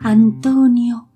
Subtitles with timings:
[0.00, 1.08] Antonio,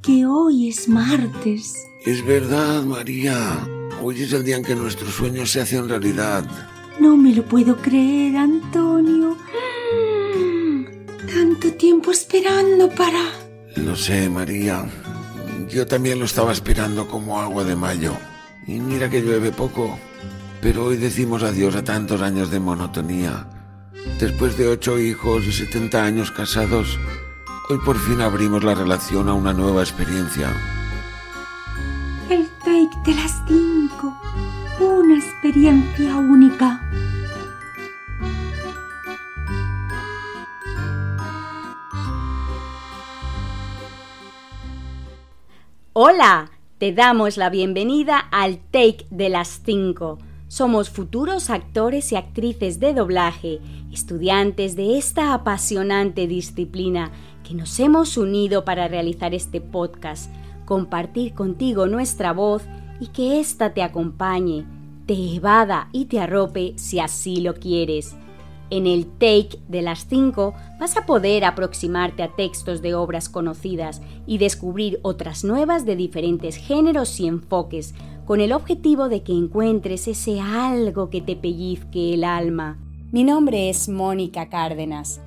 [0.00, 1.74] que hoy es martes.
[2.06, 3.68] Es verdad, María.
[4.02, 6.44] Hoy es el día en que nuestros sueños se hacen realidad.
[6.98, 9.36] No me lo puedo creer, Antonio.
[11.32, 13.32] Tanto tiempo esperando para...
[13.76, 14.86] Lo sé, María.
[15.68, 18.14] Yo también lo estaba esperando como agua de mayo.
[18.66, 19.98] Y mira que llueve poco.
[20.62, 23.46] Pero hoy decimos adiós a tantos años de monotonía.
[24.18, 26.98] Después de ocho hijos y setenta años casados,
[27.72, 30.54] hoy por fin abrimos la relación a una nueva experiencia.
[32.28, 34.14] El take de las cinco.
[34.78, 36.82] Una experiencia única.
[45.94, 50.18] Hola, te damos la bienvenida al Take de las 5.
[50.48, 53.60] Somos futuros actores y actrices de doblaje,
[53.90, 57.10] estudiantes de esta apasionante disciplina
[57.54, 60.32] nos hemos unido para realizar este podcast,
[60.64, 62.62] compartir contigo nuestra voz
[63.00, 64.64] y que ésta te acompañe,
[65.06, 68.14] te evada y te arrope si así lo quieres.
[68.70, 74.00] En el Take de las 5 vas a poder aproximarte a textos de obras conocidas
[74.26, 80.08] y descubrir otras nuevas de diferentes géneros y enfoques, con el objetivo de que encuentres
[80.08, 82.78] ese algo que te pellizque el alma.
[83.10, 85.20] Mi nombre es Mónica Cárdenas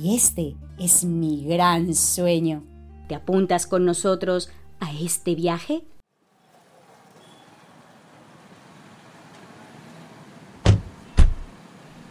[0.00, 2.64] y este es mi gran sueño.
[3.08, 5.84] ¿Te apuntas con nosotros a este viaje?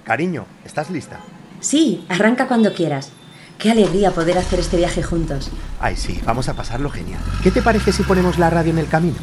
[0.04, 1.20] Cariño, ¿estás lista?
[1.62, 3.12] Sí, arranca cuando quieras.
[3.58, 5.50] Qué alegría poder hacer este viaje juntos.
[5.80, 7.22] Ay, sí, vamos a pasarlo genial.
[7.42, 9.16] ¿Qué te parece si ponemos la radio en el camino?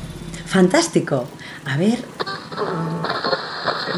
[0.47, 1.27] Fantástico.
[1.67, 1.99] A ver...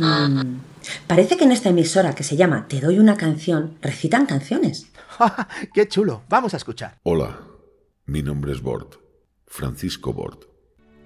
[0.00, 0.58] Mm,
[1.06, 4.91] parece que en esta emisora que se llama Te doy una canción, recitan canciones.
[5.74, 6.22] ¡Qué chulo!
[6.28, 7.00] Vamos a escuchar.
[7.02, 7.40] Hola,
[8.06, 8.96] mi nombre es Bort,
[9.46, 10.44] Francisco Bort.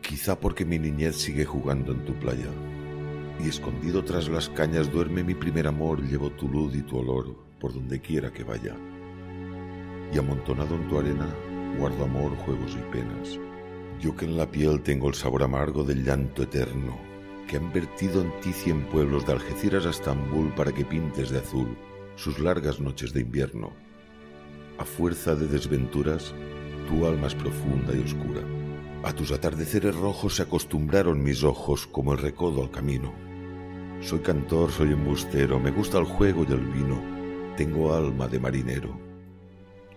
[0.01, 2.51] Quizá porque mi niñez sigue jugando en tu playa.
[3.41, 7.37] Y escondido tras las cañas duerme mi primer amor, llevo tu luz y tu olor
[7.61, 8.77] por donde quiera que vaya.
[10.13, 11.29] Y amontonado en tu arena,
[11.79, 13.39] guardo amor, juegos y penas.
[14.01, 16.99] Yo que en la piel tengo el sabor amargo del llanto eterno,
[17.49, 21.39] que han vertido en ti cien pueblos de Algeciras a Estambul para que pintes de
[21.39, 21.77] azul
[22.17, 23.73] sus largas noches de invierno.
[24.79, 26.35] A fuerza de desventuras,
[26.89, 28.43] tu alma es profunda y oscura.
[29.03, 33.15] A tus atardeceres rojos se acostumbraron mis ojos como el recodo al camino.
[34.01, 37.03] Soy cantor, soy embustero, me gusta el juego y el vino,
[37.57, 39.01] tengo alma de marinero.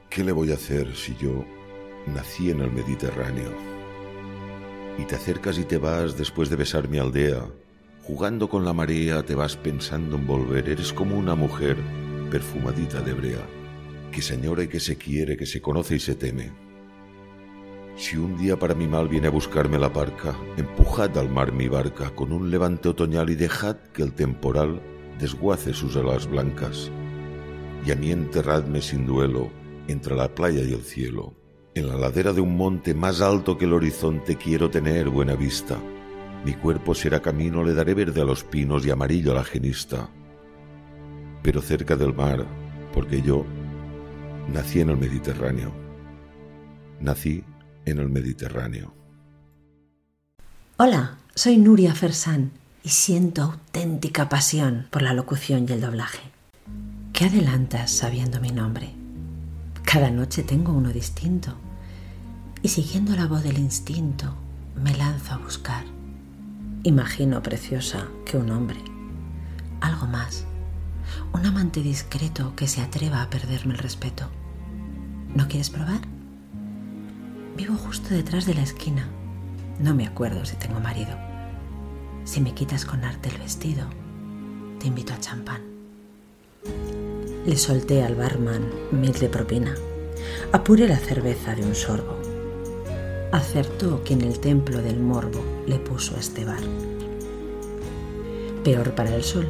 [0.10, 1.46] ¿Qué le voy a hacer si yo
[2.08, 3.52] nací en el Mediterráneo?
[4.98, 7.46] Y te acercas y te vas después de besar mi aldea,
[8.04, 11.78] jugando con la marea te vas pensando en volver, eres como una mujer
[12.32, 13.59] perfumadita de brea,
[14.10, 16.52] que se añora y que se quiere, que se conoce y se teme.
[18.00, 21.68] Si un día para mi mal viene a buscarme la parca, empujad al mar mi
[21.68, 24.82] barca con un levante otoñal y dejad que el temporal
[25.20, 26.90] desguace sus alas blancas.
[27.86, 29.52] Y a mí enterradme sin duelo
[29.90, 31.34] entre la playa y el cielo.
[31.76, 35.78] En la ladera de un monte más alto que el horizonte quiero tener buena vista.
[36.46, 40.10] Mi cuerpo será camino, le daré verde a los pinos y amarillo a la genista.
[41.44, 42.46] Pero cerca del mar,
[42.94, 43.46] porque yo
[44.54, 45.72] nací en el Mediterráneo.
[47.00, 47.44] Nací
[47.86, 48.94] en el Mediterráneo.
[50.78, 52.52] Hola, soy Nuria Fersán
[52.84, 56.22] y siento auténtica pasión por la locución y el doblaje.
[57.14, 58.94] ¿Qué adelantas sabiendo mi nombre?
[59.84, 61.56] Cada noche tengo uno distinto
[62.62, 64.36] y siguiendo la voz del instinto
[64.76, 65.84] me lanzo a buscar.
[66.84, 68.80] Imagino, preciosa, que un hombre,
[69.82, 70.46] algo más,
[71.34, 74.30] un amante discreto que se atreva a perderme el respeto.
[75.36, 76.02] ¿No quieres probar?
[77.56, 79.08] Vivo justo detrás de la esquina.
[79.80, 81.16] No me acuerdo si tengo marido.
[82.26, 83.86] Si me quitas con arte el vestido,
[84.80, 85.62] te invito a champán.
[87.46, 89.76] Le solté al barman mil de propina.
[90.52, 92.18] Apuré la cerveza de un sorbo.
[93.32, 96.62] Acertó que en el templo del morbo le puso a este bar.
[98.64, 99.48] Peor para el sol,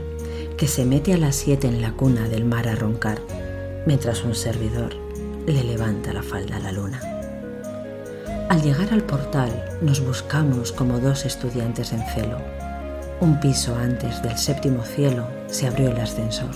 [0.58, 3.22] que se mete a las siete en la cuna del mar a roncar,
[3.86, 5.09] mientras un servidor
[5.48, 7.00] le levanta la falda a la luna.
[8.50, 9.52] Al llegar al portal
[9.82, 12.38] nos buscamos como dos estudiantes en celo.
[13.22, 16.56] Un piso antes del séptimo cielo se abrió el ascensor.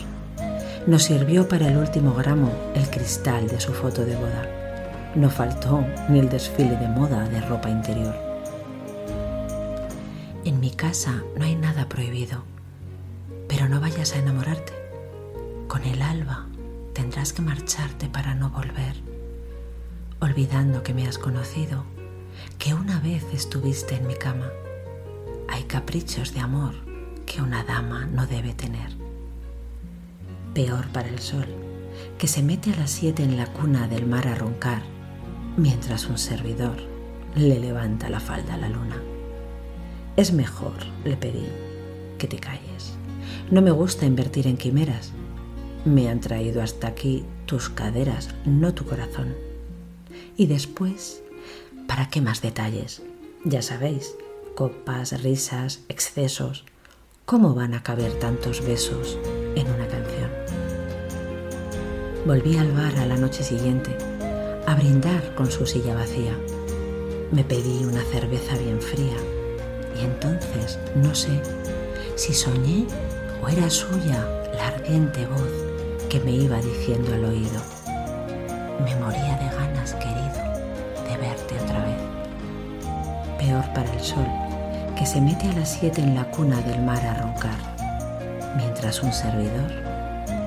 [0.88, 4.48] Nos sirvió para el último gramo el cristal de su foto de boda.
[5.16, 8.16] No faltó ni el desfile de moda de ropa interior.
[10.46, 12.44] En mi casa no hay nada prohibido,
[13.48, 14.74] pero no vayas a enamorarte.
[15.68, 16.48] Con el alba
[16.94, 19.02] tendrás que marcharte para no volver.
[20.20, 21.84] olvidando que me has conocido,
[22.58, 24.50] que una vez estuviste en mi cama.
[25.50, 26.74] Hay caprichos de amor
[27.26, 28.92] que una dama no debe tener.
[30.54, 31.48] Peor para el sol,
[32.18, 34.84] que se mete a las siete en la cuna del mar a roncar,
[35.58, 36.78] mientras un servidor
[37.36, 39.02] le levanta la falda a la luna.
[40.16, 41.50] Es mejor, le pedí,
[42.18, 42.94] que te calles.
[43.52, 45.12] No me gusta invertir en quimeras.
[45.86, 49.36] Me han traído hasta aquí tus caderas, no tu corazón.
[50.38, 51.22] Y después,
[51.88, 53.02] ¿para qué más detalles?
[53.44, 54.16] Ya sabéis,
[54.56, 56.64] copas, risas, excesos.
[57.26, 59.18] ¿Cómo van a caber tantos besos
[59.56, 60.32] en una canción?
[62.26, 63.98] Volví al bar a la noche siguiente
[64.66, 66.38] a brindar con su silla vacía.
[67.34, 69.18] Me pedí una cerveza bien fría
[70.00, 71.42] y entonces no sé
[72.16, 72.88] si soñé
[73.44, 75.73] o era suya la ardiente voz
[76.14, 77.60] que me iba diciendo al oído.
[78.86, 80.44] Me moría de ganas, querido,
[81.10, 81.98] de verte otra vez.
[83.40, 84.28] Peor para el sol,
[84.96, 87.58] que se mete a las siete en la cuna del mar a roncar,
[88.56, 89.72] mientras un servidor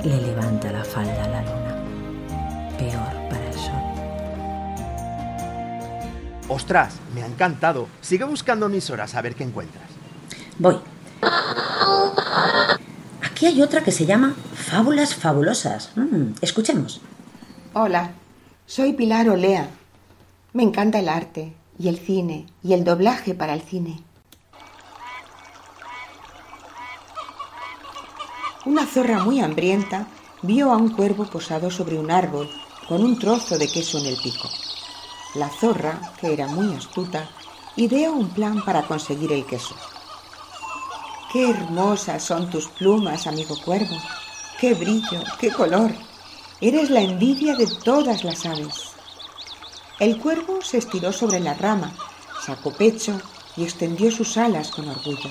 [0.05, 1.75] le levanta la falda a la luna.
[2.79, 3.83] Peor para el sol.
[6.47, 7.89] Ostras, me ha encantado.
[8.03, 9.91] Sigue buscando mis horas a ver qué encuentras.
[10.61, 10.79] Voy.
[13.21, 14.37] Aquí hay otra que se llama
[14.67, 15.93] Fábulas Fabulosas.
[15.95, 17.01] Mm, escuchemos.
[17.73, 18.11] Hola,
[18.67, 19.71] soy Pilar Olea.
[20.55, 24.03] Me encanta el arte y el cine y el doblaje para el cine.
[28.65, 30.09] Una zorra muy hambrienta
[30.43, 32.51] vio a un cuervo posado sobre un árbol
[32.89, 34.49] con un trozo de queso en el pico.
[35.37, 37.29] La zorra, que era muy astuta,
[37.77, 39.77] ideó un plan para conseguir el queso.
[41.33, 43.95] Qué hermosas son tus plumas, amigo cuervo.
[44.59, 45.93] Qué brillo, qué color.
[46.63, 48.93] Eres la envidia de todas las aves.
[50.01, 51.95] El cuervo se estiró sobre la rama,
[52.45, 53.21] sacó pecho
[53.59, 55.31] y extendió sus alas con orgullo.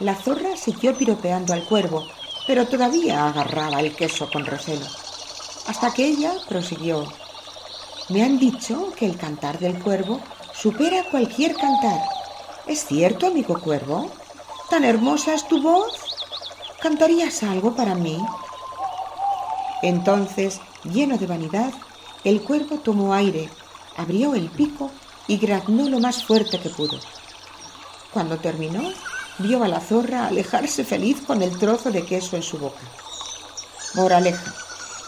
[0.00, 2.06] La zorra siguió piropeando al cuervo,
[2.46, 4.86] pero todavía agarraba el queso con recelo,
[5.66, 7.10] hasta que ella prosiguió.
[8.10, 10.20] Me han dicho que el cantar del cuervo
[10.52, 12.02] supera cualquier cantar.
[12.66, 14.10] ¿Es cierto, amigo cuervo?
[14.68, 16.07] ¿Tan hermosa es tu voz?
[16.80, 18.16] ¿Cantarías algo para mí?
[19.82, 21.72] Entonces, lleno de vanidad,
[22.22, 23.48] el cuervo tomó aire,
[23.96, 24.92] abrió el pico
[25.26, 27.00] y graznó lo más fuerte que pudo.
[28.12, 28.92] Cuando terminó,
[29.38, 32.80] vio a la zorra alejarse feliz con el trozo de queso en su boca.
[33.94, 34.54] Moraleja,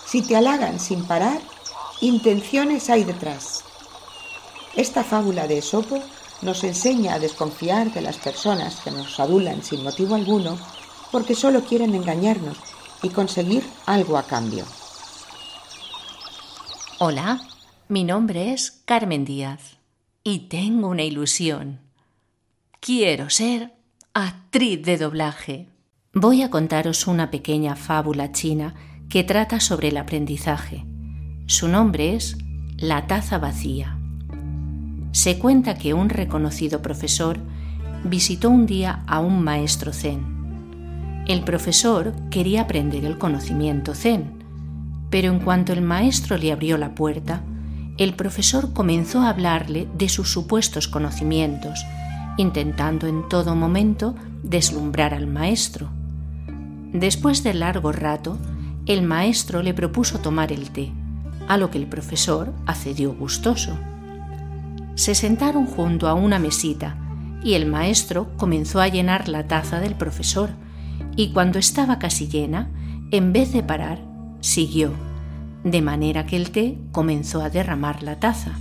[0.07, 1.41] si te halagan sin parar,
[2.01, 3.63] intenciones hay detrás.
[4.75, 6.03] Esta fábula de Esopo
[6.43, 10.59] nos enseña a desconfiar de las personas que nos adulan sin motivo alguno
[11.11, 12.59] porque solo quieren engañarnos
[13.03, 14.65] y conseguir algo a cambio.
[16.99, 17.41] Hola,
[17.89, 19.79] mi nombre es Carmen Díaz
[20.23, 21.81] y tengo una ilusión.
[22.79, 23.73] Quiero ser
[24.15, 25.69] actriz de doblaje.
[26.13, 28.75] Voy a contaros una pequeña fábula china
[29.09, 30.85] que trata sobre el aprendizaje.
[31.47, 32.37] Su nombre es
[32.77, 33.99] La taza vacía.
[35.13, 37.39] Se cuenta que un reconocido profesor
[38.05, 40.40] visitó un día a un maestro zen
[41.33, 44.43] el profesor quería aprender el conocimiento zen,
[45.11, 47.43] pero en cuanto el maestro le abrió la puerta,
[47.99, 51.85] el profesor comenzó a hablarle de sus supuestos conocimientos,
[52.37, 55.89] intentando en todo momento deslumbrar al maestro.
[56.93, 58.37] Después de largo rato,
[58.87, 60.91] el maestro le propuso tomar el té,
[61.47, 63.79] a lo que el profesor accedió gustoso.
[64.97, 66.97] Se sentaron junto a una mesita
[67.45, 70.51] y el maestro comenzó a llenar la taza del profesor,
[71.17, 72.71] y cuando estaba casi llena,
[73.11, 74.03] en vez de parar,
[74.41, 74.93] siguió,
[75.65, 78.53] de manera que el té comenzó a derramar la taza.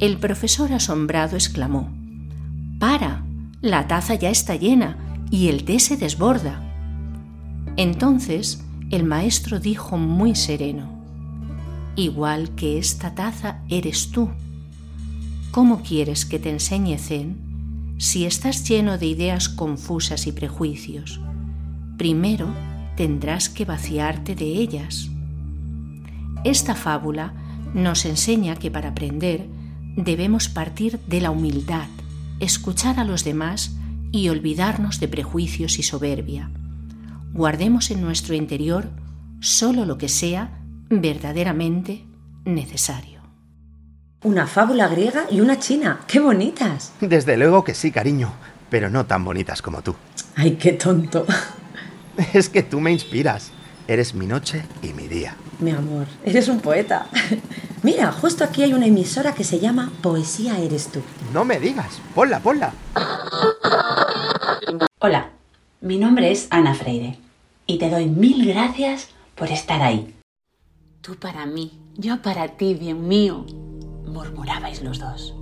[0.00, 1.90] El profesor asombrado exclamó,
[2.78, 3.24] Para,
[3.60, 4.96] la taza ya está llena
[5.30, 6.62] y el té se desborda.
[7.76, 11.00] Entonces el maestro dijo muy sereno,
[11.96, 14.30] Igual que esta taza eres tú.
[15.50, 17.36] ¿Cómo quieres que te enseñe Zen
[17.98, 21.20] si estás lleno de ideas confusas y prejuicios?
[22.00, 22.48] Primero
[22.96, 25.10] tendrás que vaciarte de ellas.
[26.44, 27.34] Esta fábula
[27.74, 29.46] nos enseña que para aprender
[29.96, 31.88] debemos partir de la humildad,
[32.38, 33.76] escuchar a los demás
[34.12, 36.50] y olvidarnos de prejuicios y soberbia.
[37.34, 38.88] Guardemos en nuestro interior
[39.40, 42.06] solo lo que sea verdaderamente
[42.46, 43.20] necesario.
[44.24, 46.00] Una fábula griega y una china.
[46.06, 46.94] ¡Qué bonitas!
[47.02, 48.32] Desde luego que sí, cariño,
[48.70, 49.94] pero no tan bonitas como tú.
[50.34, 51.26] ¡Ay, qué tonto!
[52.34, 53.50] Es que tú me inspiras.
[53.88, 55.36] Eres mi noche y mi día.
[55.58, 57.06] Mi amor, eres un poeta.
[57.82, 61.02] Mira, justo aquí hay una emisora que se llama Poesía Eres tú.
[61.32, 62.00] No me digas.
[62.14, 62.72] Ponla, ponla.
[65.00, 65.30] Hola,
[65.80, 67.18] mi nombre es Ana Freire
[67.66, 70.14] y te doy mil gracias por estar ahí.
[71.00, 73.46] Tú para mí, yo para ti, bien mío,
[74.06, 75.34] murmurabais los dos.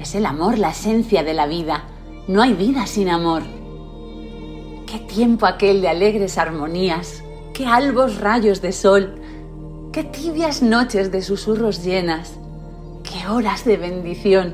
[0.00, 1.84] Es el amor la esencia de la vida.
[2.26, 3.42] No hay vida sin amor.
[4.92, 9.14] Qué tiempo aquel de alegres armonías, qué albos rayos de sol,
[9.90, 12.34] qué tibias noches de susurros llenas,
[13.02, 14.52] qué horas de bendición.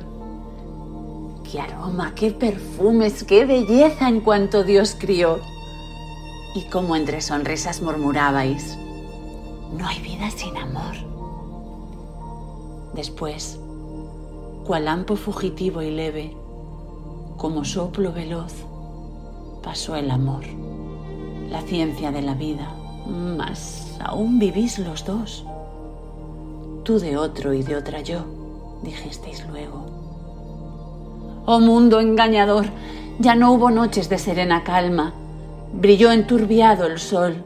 [1.43, 5.41] Qué aroma, qué perfumes, qué belleza en cuanto Dios crió.
[6.55, 8.79] Y como entre sonrisas murmurabais,
[9.77, 10.95] no hay vida sin amor.
[12.95, 13.59] Después,
[14.65, 16.37] cual lampo fugitivo y leve,
[17.37, 18.68] como soplo veloz,
[19.63, 20.45] pasó el amor,
[21.51, 22.75] la ciencia de la vida,
[23.07, 25.45] mas aún vivís los dos.
[26.85, 28.25] Tú de otro y de otra yo,
[28.83, 29.87] dijisteis luego.
[31.47, 32.67] Oh mundo engañador,
[33.19, 35.13] ya no hubo noches de serena calma,
[35.73, 37.45] brilló enturbiado el sol.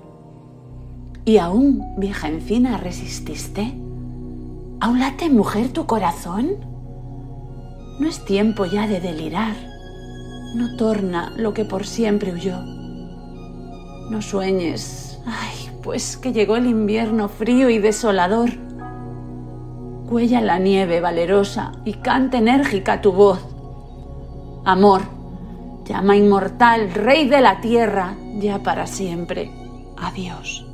[1.24, 3.72] ¿Y aún, vieja encina, resististe?
[4.80, 6.56] ¿Aún late mujer tu corazón?
[8.00, 9.71] No es tiempo ya de delirar.
[10.54, 12.60] No torna lo que por siempre huyó.
[14.10, 18.50] No sueñes, ay, pues que llegó el invierno frío y desolador.
[20.08, 23.40] Cuella la nieve valerosa y canta enérgica tu voz.
[24.64, 25.02] Amor,
[25.86, 29.50] llama inmortal, rey de la tierra, ya para siempre.
[29.96, 30.66] Adiós.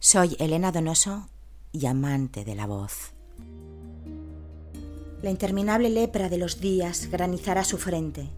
[0.00, 1.28] Soy Elena Donoso
[1.70, 3.11] y amante de la voz.
[5.22, 8.28] La interminable lepra de los días granizará su frente,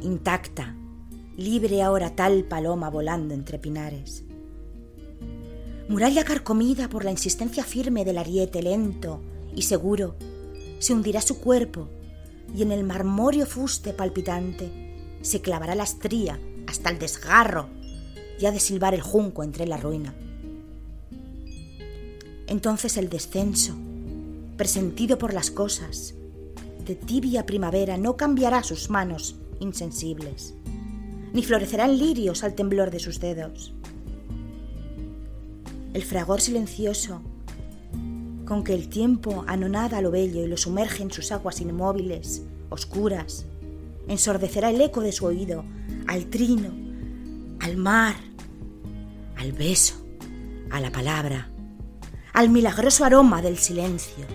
[0.00, 0.76] intacta,
[1.36, 4.22] libre ahora tal paloma volando entre pinares.
[5.88, 9.20] Muralla carcomida por la insistencia firme del ariete lento
[9.56, 10.14] y seguro,
[10.78, 11.88] se hundirá su cuerpo
[12.54, 17.68] y en el marmóreo fuste palpitante se clavará la estría hasta el desgarro
[18.38, 20.14] y ha de silbar el junco entre la ruina.
[22.46, 23.74] Entonces el descenso,
[24.56, 26.14] presentido por las cosas,
[26.84, 30.54] de tibia primavera no cambiará sus manos insensibles,
[31.32, 33.74] ni florecerán lirios al temblor de sus dedos.
[35.92, 37.22] El fragor silencioso
[38.44, 43.46] con que el tiempo anonada lo bello y lo sumerge en sus aguas inmóviles, oscuras,
[44.06, 45.64] ensordecerá el eco de su oído
[46.06, 46.70] al trino,
[47.60, 48.16] al mar,
[49.36, 49.94] al beso,
[50.70, 51.48] a la palabra,
[52.32, 54.26] al milagroso aroma del silencio.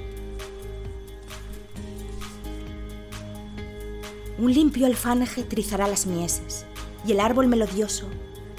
[4.40, 6.66] Un limpio alfanje trizará las mieses
[7.06, 8.06] y el árbol melodioso,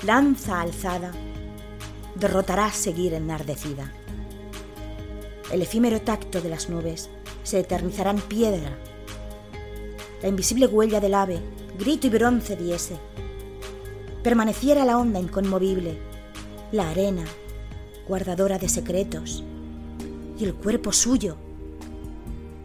[0.04, 1.10] lanza alzada,
[2.16, 3.90] derrotará seguir enardecida.
[5.50, 7.08] El efímero tacto de las nubes
[7.44, 8.76] se eternizará en piedra.
[10.20, 11.40] La invisible huella del ave,
[11.78, 12.96] grito y bronce diese.
[14.22, 15.96] Permaneciera la onda inconmovible,
[16.72, 17.24] la arena,
[18.06, 19.42] guardadora de secretos,
[20.38, 21.36] y el cuerpo suyo,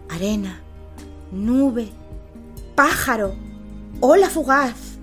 [0.10, 0.60] arena,
[1.32, 1.88] nube,
[2.75, 3.34] pájaro,
[4.01, 5.00] ola fugaz,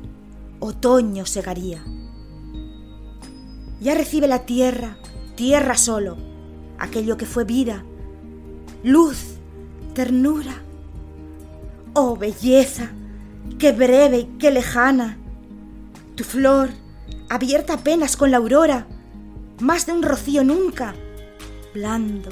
[0.61, 1.83] otoño segaría.
[3.81, 4.99] Ya recibe la tierra,
[5.35, 6.17] tierra solo,
[6.79, 7.85] aquello que fue vida,
[8.85, 9.39] luz,
[9.95, 10.53] ternura.
[11.95, 12.91] Oh belleza,
[13.59, 15.19] qué breve y qué lejana.
[16.15, 16.71] Tu flor,
[17.31, 18.87] abierta apenas con la aurora,
[19.61, 20.95] más de un rocío nunca,
[21.75, 22.29] blando,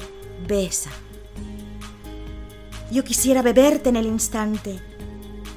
[0.47, 0.91] besa.
[2.91, 4.79] Yo quisiera beberte en el instante,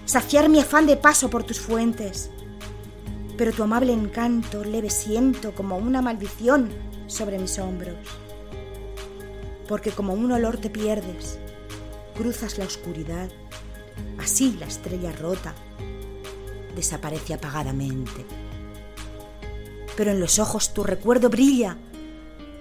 [0.05, 2.31] saciar mi afán de paso por tus fuentes,
[3.37, 6.71] pero tu amable encanto leve siento como una maldición
[7.07, 7.97] sobre mis hombros,
[9.69, 11.39] porque como un olor te pierdes,
[12.17, 13.31] cruzas la oscuridad,
[14.19, 15.55] así la estrella rota
[16.75, 18.25] desaparece apagadamente.
[19.97, 21.77] Pero en los ojos tu recuerdo brilla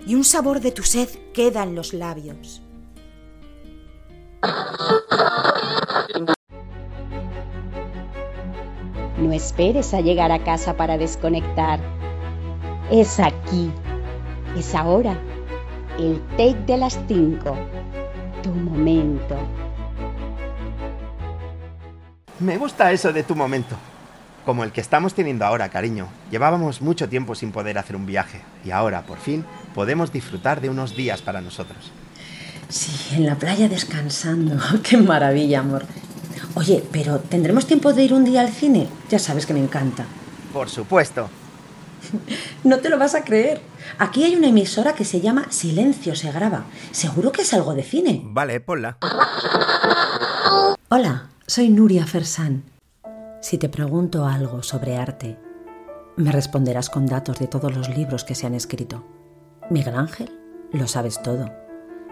[0.05, 2.61] y un sabor de tu sed queda en los labios.
[9.23, 11.79] No esperes a llegar a casa para desconectar.
[12.91, 13.71] Es aquí,
[14.57, 15.17] es ahora,
[15.97, 17.55] el take de las cinco,
[18.43, 19.37] tu momento.
[22.39, 23.77] Me gusta eso de tu momento.
[24.45, 26.09] Como el que estamos teniendo ahora, cariño.
[26.29, 30.69] Llevábamos mucho tiempo sin poder hacer un viaje y ahora, por fin, podemos disfrutar de
[30.69, 31.93] unos días para nosotros.
[32.67, 34.57] Sí, en la playa descansando.
[34.83, 35.85] ¡Qué maravilla, amor!
[36.55, 38.87] Oye, pero ¿tendremos tiempo de ir un día al cine?
[39.09, 40.05] Ya sabes que me encanta.
[40.53, 41.29] Por supuesto.
[42.63, 43.61] no te lo vas a creer.
[43.97, 46.65] Aquí hay una emisora que se llama Silencio se graba.
[46.91, 48.21] Seguro que es algo de cine.
[48.23, 48.97] Vale, ponla.
[50.89, 52.63] Hola, soy Nuria Fersan.
[53.41, 55.37] Si te pregunto algo sobre arte,
[56.17, 59.03] me responderás con datos de todos los libros que se han escrito.
[59.71, 60.31] Miguel Ángel,
[60.71, 61.62] lo sabes todo.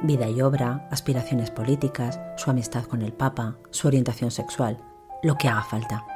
[0.04, 4.80] Vida y obra, aspiraciones políticas, su amistad con el Papa, su orientación sexual,
[5.22, 6.08] lo que haga falta.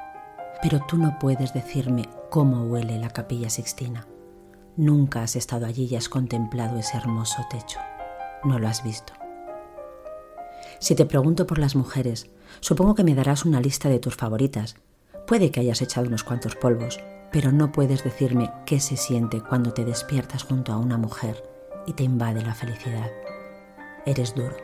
[0.64, 4.08] Pero tú no puedes decirme cómo huele la capilla sixtina.
[4.76, 7.80] Nunca has estado allí y has contemplado ese hermoso techo.
[8.44, 9.14] No lo has visto.
[10.80, 14.78] Si te pregunto por las mujeres, supongo que me darás una lista de tus favoritas.
[15.28, 17.00] Puede que hayas echado unos cuantos polvos,
[17.32, 21.44] pero no puedes decirme qué se siente cuando te despiertas junto a una mujer
[21.86, 23.12] y te invade la felicidad.
[24.06, 24.56] Eres duro.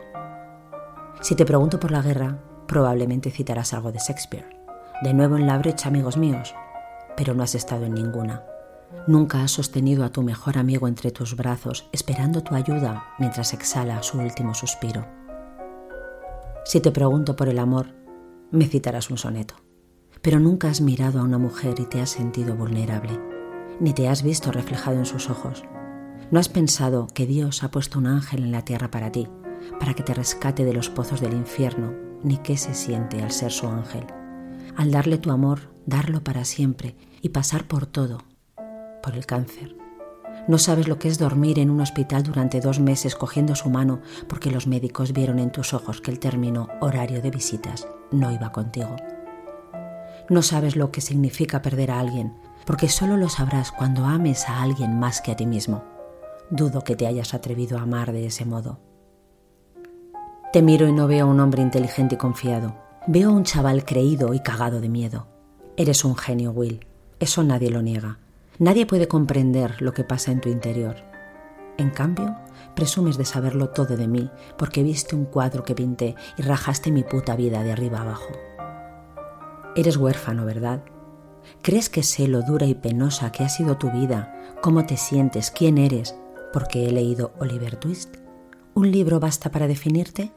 [1.20, 4.46] Si te pregunto por la guerra, probablemente citarás algo de Shakespeare.
[5.02, 6.54] De nuevo en la brecha, amigos míos,
[7.16, 8.44] pero no has estado en ninguna.
[9.08, 14.02] Nunca has sostenido a tu mejor amigo entre tus brazos, esperando tu ayuda mientras exhala
[14.04, 15.06] su último suspiro.
[16.64, 17.88] Si te pregunto por el amor,
[18.52, 19.56] me citarás un soneto.
[20.20, 23.18] Pero nunca has mirado a una mujer y te has sentido vulnerable,
[23.80, 25.64] ni te has visto reflejado en sus ojos.
[26.30, 29.28] No has pensado que Dios ha puesto un ángel en la tierra para ti,
[29.78, 33.52] para que te rescate de los pozos del infierno, ni qué se siente al ser
[33.52, 34.06] su ángel.
[34.76, 38.18] Al darle tu amor, darlo para siempre y pasar por todo,
[39.02, 39.76] por el cáncer.
[40.48, 44.00] No sabes lo que es dormir en un hospital durante dos meses cogiendo su mano
[44.28, 48.50] porque los médicos vieron en tus ojos que el término horario de visitas no iba
[48.50, 48.96] contigo.
[50.28, 54.62] No sabes lo que significa perder a alguien porque solo lo sabrás cuando ames a
[54.62, 55.84] alguien más que a ti mismo.
[56.54, 58.78] Dudo que te hayas atrevido a amar de ese modo.
[60.52, 62.76] Te miro y no veo a un hombre inteligente y confiado.
[63.06, 65.28] Veo a un chaval creído y cagado de miedo.
[65.78, 66.84] Eres un genio, Will.
[67.20, 68.18] Eso nadie lo niega.
[68.58, 70.96] Nadie puede comprender lo que pasa en tu interior.
[71.78, 72.36] En cambio,
[72.74, 77.02] presumes de saberlo todo de mí porque viste un cuadro que pinté y rajaste mi
[77.02, 78.30] puta vida de arriba abajo.
[79.74, 80.84] Eres huérfano, ¿verdad?
[81.62, 85.50] ¿Crees que sé lo dura y penosa que ha sido tu vida, cómo te sientes,
[85.50, 86.14] quién eres,
[86.52, 88.16] porque he leído Oliver Twist?
[88.74, 90.32] ¿Un libro basta para definirte?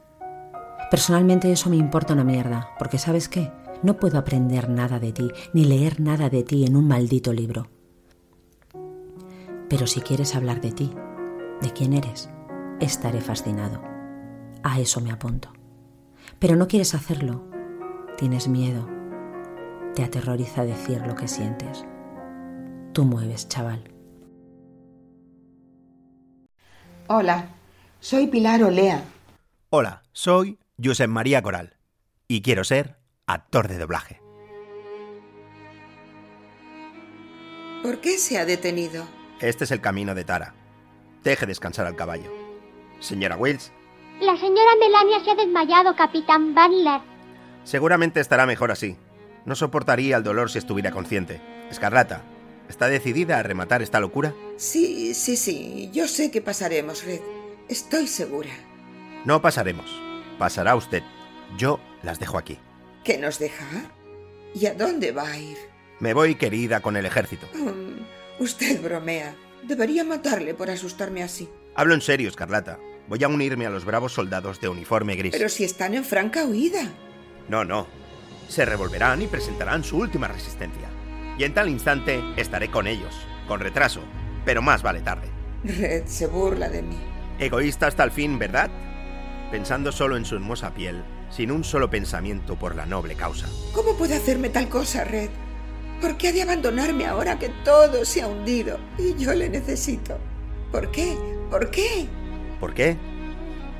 [0.90, 3.50] Personalmente eso me importa una mierda, porque sabes qué,
[3.82, 7.68] no puedo aprender nada de ti, ni leer nada de ti en un maldito libro.
[9.68, 10.92] Pero si quieres hablar de ti,
[11.60, 12.30] de quién eres,
[12.80, 13.80] estaré fascinado.
[14.62, 15.52] A eso me apunto.
[16.38, 17.44] Pero no quieres hacerlo.
[18.16, 18.86] Tienes miedo.
[19.94, 21.84] Te aterroriza decir lo que sientes.
[22.92, 23.95] Tú mueves, chaval.
[27.08, 27.48] Hola,
[28.00, 29.02] soy Pilar Olea.
[29.70, 31.76] Hola, soy Josep María Coral
[32.28, 34.20] y quiero ser actor de doblaje.
[37.82, 39.06] ¿Por qué se ha detenido?
[39.40, 40.54] Este es el camino de Tara.
[41.22, 42.32] Deje descansar al caballo.
[43.00, 43.72] Señora Wills,
[44.20, 47.00] La señora Melania se ha desmayado, capitán Butler.
[47.64, 48.96] seguramente estará mejor así.
[49.44, 51.40] No soportaría el dolor si estuviera consciente.
[51.70, 52.22] Escarlata,
[52.68, 54.34] ¿está decidida a rematar esta locura?
[54.56, 55.90] Sí, sí, sí.
[55.92, 57.20] Yo sé que pasaremos, Red.
[57.68, 58.50] Estoy segura.
[59.24, 59.90] No pasaremos.
[60.38, 61.02] Pasará usted.
[61.56, 62.58] Yo las dejo aquí.
[63.04, 63.66] ¿Qué nos deja?
[64.54, 65.56] ¿Y a dónde va a ir?
[66.00, 67.48] Me voy, querida, con el ejército.
[67.54, 69.34] Mm, usted bromea.
[69.62, 71.48] Debería matarle por asustarme así.
[71.74, 72.78] Hablo en serio, Escarlata.
[73.08, 75.32] Voy a unirme a los bravos soldados de uniforme gris.
[75.32, 76.90] Pero si están en franca huida.
[77.48, 77.86] No, no.
[78.48, 80.88] Se revolverán y presentarán su última resistencia.
[81.38, 83.14] Y en tal instante estaré con ellos,
[83.46, 84.00] con retraso,
[84.44, 85.28] pero más vale tarde.
[85.64, 86.98] Red se burla de mí.
[87.38, 88.70] Egoísta hasta el fin, ¿verdad?
[89.50, 93.46] Pensando solo en su hermosa piel, sin un solo pensamiento por la noble causa.
[93.72, 95.30] ¿Cómo puede hacerme tal cosa, Red?
[96.00, 100.18] ¿Por qué ha de abandonarme ahora que todo se ha hundido y yo le necesito?
[100.72, 101.16] ¿Por qué?
[101.50, 102.06] ¿Por qué?
[102.60, 102.96] ¿Por qué?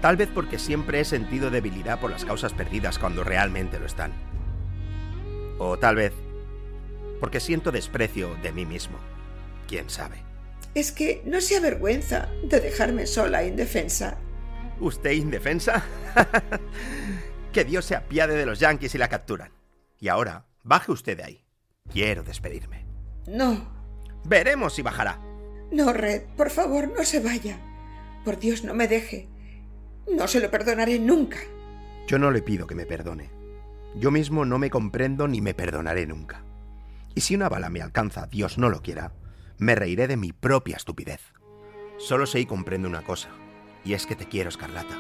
[0.01, 4.12] Tal vez porque siempre he sentido debilidad por las causas perdidas cuando realmente lo están.
[5.59, 6.12] O tal vez
[7.20, 8.98] porque siento desprecio de mí mismo.
[9.68, 10.22] ¿Quién sabe?
[10.74, 14.18] Es que no se avergüenza de dejarme sola e indefensa.
[14.79, 15.85] ¿Usted indefensa?
[17.52, 19.50] que Dios se apiade de los yanquis y la capturan.
[19.98, 21.44] Y ahora, baje usted de ahí.
[21.90, 22.85] Quiero despedirme.
[23.26, 23.74] No,
[24.24, 25.20] Veremos si bajará.
[25.70, 27.59] no, Red, por favor, no se vaya.
[28.24, 29.29] Por Dios, no me deje.
[30.11, 31.38] No se lo perdonaré nunca.
[32.09, 33.31] Yo no le pido que me perdone.
[33.94, 36.42] Yo mismo no me comprendo ni me perdonaré nunca.
[37.16, 39.11] Y si una bala me alcanza, Dios no lo quiera,
[39.57, 41.33] me reiré de mi propia estupidez.
[41.96, 43.31] Solo sé y comprendo una cosa,
[43.87, 44.98] y es que te quiero, Escarlata.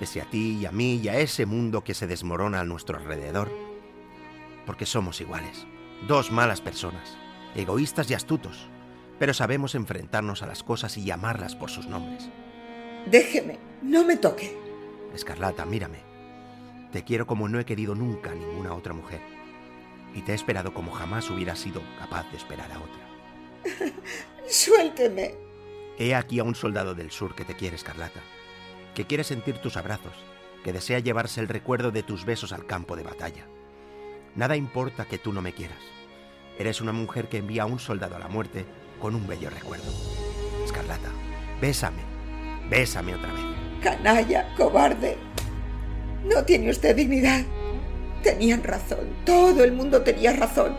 [0.00, 2.96] Pese a ti y a mí y a ese mundo que se desmorona a nuestro
[2.96, 3.52] alrededor,
[4.64, 5.66] porque somos iguales,
[6.08, 7.18] dos malas personas,
[7.54, 8.70] egoístas y astutos,
[9.18, 12.30] pero sabemos enfrentarnos a las cosas y llamarlas por sus nombres.
[13.10, 14.56] Déjeme, no me toque.
[15.14, 15.98] Escarlata, mírame.
[16.90, 19.41] Te quiero como no he querido nunca a ninguna otra mujer.
[20.14, 23.92] Y te he esperado como jamás hubiera sido capaz de esperar a otra.
[24.48, 25.34] Suélteme.
[25.98, 28.20] He aquí a un soldado del sur que te quiere, Escarlata,
[28.94, 30.14] que quiere sentir tus abrazos,
[30.64, 33.46] que desea llevarse el recuerdo de tus besos al campo de batalla.
[34.34, 35.78] Nada importa que tú no me quieras.
[36.58, 38.64] Eres una mujer que envía a un soldado a la muerte
[39.00, 39.90] con un bello recuerdo.
[40.64, 41.10] Escarlata,
[41.60, 42.02] bésame,
[42.70, 43.44] bésame otra vez.
[43.82, 45.16] Canalla, cobarde.
[46.24, 47.44] No tiene usted dignidad.
[48.22, 50.74] Tenían razón, todo el mundo tenía razón.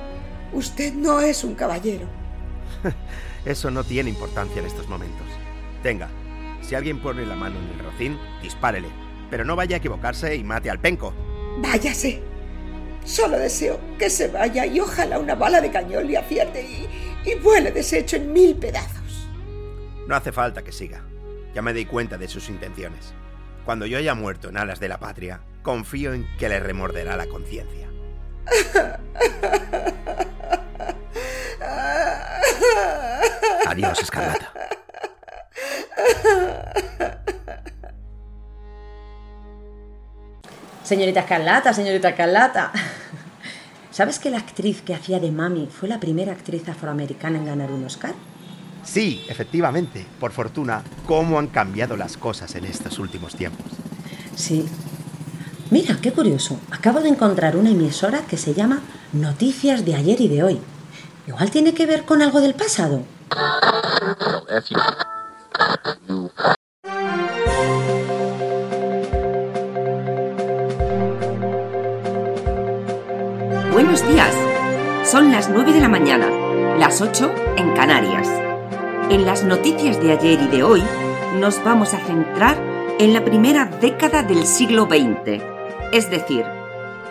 [0.53, 2.07] Usted no es un caballero.
[3.45, 5.27] Eso no tiene importancia en estos momentos.
[5.81, 6.09] Tenga,
[6.61, 8.87] si alguien pone la mano en el rocín, dispárele,
[9.29, 11.13] pero no vaya a equivocarse y mate al penco.
[11.57, 12.21] Váyase.
[13.03, 16.87] Solo deseo que se vaya y ojalá una bala de cañón le acierte y,
[17.29, 19.27] y vuele deshecho en mil pedazos.
[20.07, 21.03] No hace falta que siga.
[21.53, 23.13] Ya me di cuenta de sus intenciones.
[23.65, 27.25] Cuando yo haya muerto en alas de la patria, confío en que le remorderá la
[27.25, 27.89] conciencia.
[33.65, 34.53] Adiós, Escarlata.
[40.83, 42.71] Señorita Escarlata, señorita Escarlata.
[43.89, 47.71] ¿Sabes que la actriz que hacía de Mami fue la primera actriz afroamericana en ganar
[47.71, 48.13] un Oscar?
[48.83, 50.05] Sí, efectivamente.
[50.19, 53.65] Por fortuna, cómo han cambiado las cosas en estos últimos tiempos.
[54.35, 54.65] Sí.
[55.73, 56.59] Mira, qué curioso.
[56.69, 58.81] Acabo de encontrar una emisora que se llama
[59.11, 60.59] Noticias de ayer y de hoy.
[61.25, 63.01] Igual tiene que ver con algo del pasado.
[73.71, 74.35] Buenos días.
[75.03, 76.27] Son las 9 de la mañana,
[76.77, 78.29] las 8 en Canarias.
[79.09, 80.83] En las noticias de ayer y de hoy
[81.39, 82.61] nos vamos a centrar
[82.99, 85.52] en la primera década del siglo XX,
[85.93, 86.43] es decir,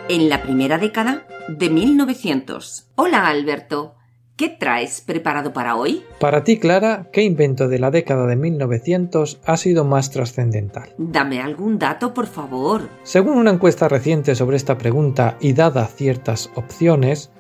[0.09, 2.89] en la primera década de 1900.
[2.97, 3.95] Hola Alberto,
[4.35, 6.03] ¿qué traes preparado para hoy?
[6.19, 10.95] Para ti, Clara, ¿qué invento de la década de 1900 ha sido más trascendental?
[10.99, 12.89] Dame algún dato, por favor.
[13.05, 17.31] Según una encuesta reciente sobre esta pregunta y dada ciertas opciones,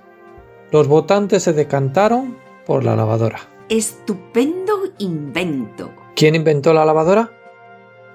[0.70, 3.40] los votantes se decantaron por la lavadora.
[3.68, 5.90] Estupendo invento.
[6.14, 7.32] ¿Quién inventó la lavadora?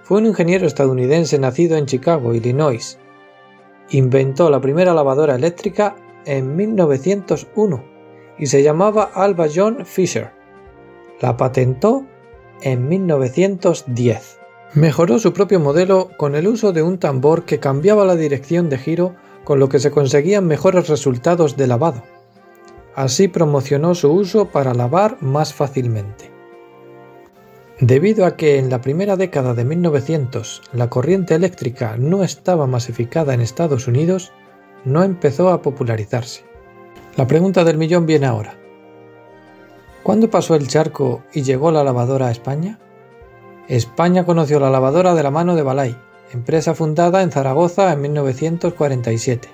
[0.04, 2.98] Fue un ingeniero estadounidense nacido en Chicago, Illinois.
[3.90, 5.96] Inventó la primera lavadora eléctrica
[6.26, 7.84] en 1901
[8.38, 10.32] y se llamaba Alba John Fisher.
[11.22, 12.06] La patentó
[12.62, 14.40] en 1910.
[14.74, 18.78] Mejoró su propio modelo con el uso de un tambor que cambiaba la dirección de
[18.78, 22.04] giro con lo que se conseguían mejores resultados de lavado.
[22.94, 26.37] Así promocionó su uso para lavar más fácilmente.
[27.80, 33.36] Debido a que en la primera década de 1900 la corriente eléctrica no estaba masificada
[33.36, 34.32] en Estados Unidos,
[34.84, 36.44] no empezó a popularizarse.
[37.18, 38.56] La pregunta del millón viene ahora.
[40.02, 42.80] ¿Cuándo pasó el charco y llegó la lavadora a España?
[43.68, 45.96] España conoció la lavadora de la mano de Balay,
[46.34, 49.50] empresa fundada en Zaragoza en 1947,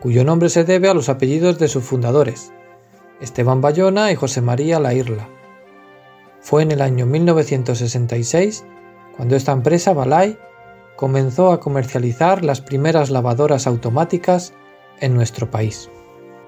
[0.00, 2.52] cuyo nombre se debe a los apellidos de sus fundadores,
[3.20, 5.28] Esteban Bayona y José María La Irla.
[6.46, 8.64] Fue en el año 1966
[9.16, 10.38] cuando esta empresa, Balay,
[10.94, 14.54] comenzó a comercializar las primeras lavadoras automáticas
[15.00, 15.90] en nuestro país.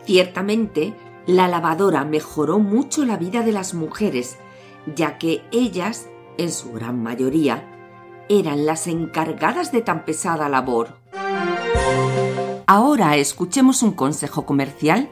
[0.05, 0.95] Ciertamente,
[1.27, 4.37] la lavadora mejoró mucho la vida de las mujeres,
[4.95, 7.65] ya que ellas, en su gran mayoría,
[8.29, 10.91] eran las encargadas de tan pesada labor.
[12.69, 15.09] Ahora escuchemos un consejo comercial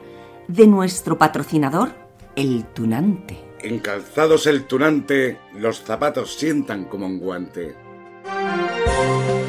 [0.47, 1.89] de nuestro patrocinador,
[2.37, 3.46] el Tunante.
[3.61, 7.75] En calzados el Tunante, los zapatos sientan como un guante.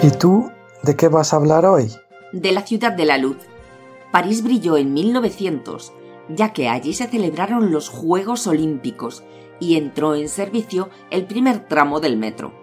[0.03, 0.51] ¿Y tú
[0.83, 1.93] de qué vas a hablar hoy?
[2.33, 3.37] De la ciudad de la luz.
[4.11, 5.93] París brilló en 1900,
[6.31, 9.25] ya que allí se celebraron los Juegos Olímpicos
[9.61, 12.55] y entró en servicio el primer tramo del metro.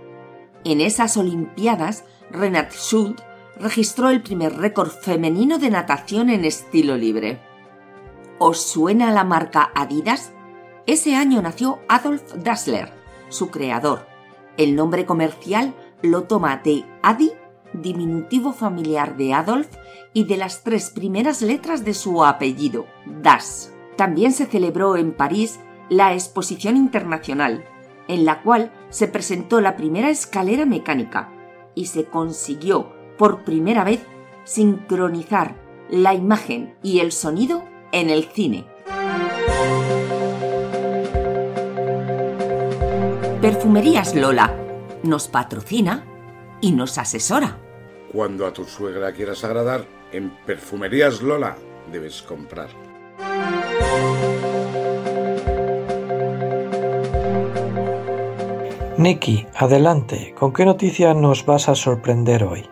[0.64, 3.22] En esas Olimpiadas, Renat Schult
[3.60, 7.40] registró el primer récord femenino de natación en estilo libre.
[8.40, 10.32] ¿Os suena la marca Adidas?
[10.88, 12.92] Ese año nació Adolf Dassler,
[13.30, 14.06] su creador.
[14.56, 17.32] El nombre comercial lo toma de Adi,
[17.74, 19.68] diminutivo familiar de Adolf,
[20.14, 22.86] y de las tres primeras letras de su apellido,
[23.22, 23.74] Das.
[23.96, 27.66] También se celebró en París la Exposición Internacional,
[28.08, 31.32] en la cual se presentó la primera escalera mecánica
[31.74, 34.02] y se consiguió por primera vez
[34.44, 35.56] sincronizar
[35.90, 38.75] la imagen y el sonido en el cine.
[43.46, 44.52] Perfumerías Lola
[45.04, 46.04] nos patrocina
[46.62, 47.60] y nos asesora.
[48.12, 51.56] Cuando a tu suegra quieras agradar, en Perfumerías Lola
[51.92, 52.70] debes comprar.
[58.98, 62.68] Nicky, adelante, ¿con qué noticia nos vas a sorprender hoy?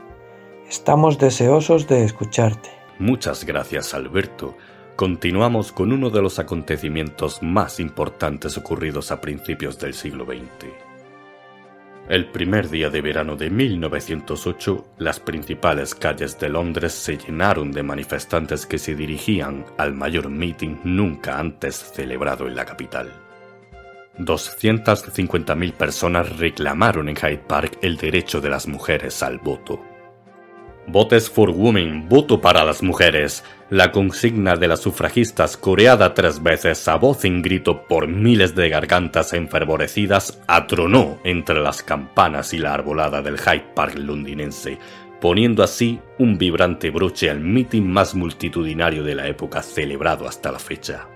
[0.68, 2.72] Estamos deseosos de escucharte.
[2.98, 4.58] Muchas gracias, Alberto.
[4.96, 10.72] Continuamos con uno de los acontecimientos más importantes ocurridos a principios del siglo XX.
[12.10, 17.82] El primer día de verano de 1908, las principales calles de Londres se llenaron de
[17.82, 23.12] manifestantes que se dirigían al mayor meeting nunca antes celebrado en la capital.
[24.20, 29.82] 250.000 personas reclamaron en Hyde Park el derecho de las mujeres al voto.
[30.88, 33.44] Votes for Women, voto para las mujeres.
[33.70, 38.70] La consigna de las sufragistas coreada tres veces a voz en grito por miles de
[38.70, 44.78] gargantas enfervorecidas atronó entre las campanas y la arbolada del Hyde Park londinense,
[45.22, 50.60] poniendo así un vibrante broche al mitin más multitudinario de la época celebrado hasta la
[50.60, 51.08] fecha.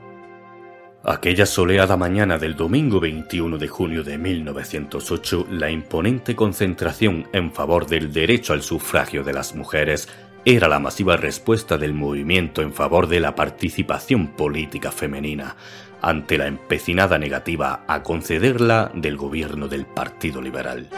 [1.03, 7.87] Aquella soleada mañana del domingo 21 de junio de 1908, la imponente concentración en favor
[7.87, 10.09] del derecho al sufragio de las mujeres
[10.43, 15.55] era la masiva respuesta del movimiento en favor de la participación política femenina
[16.01, 20.89] ante la empecinada negativa a concederla del gobierno del Partido Liberal.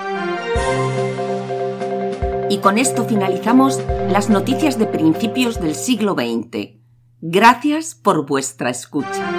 [2.49, 6.79] Y con esto finalizamos las noticias de principios del siglo XX.
[7.21, 9.38] Gracias por vuestra escucha.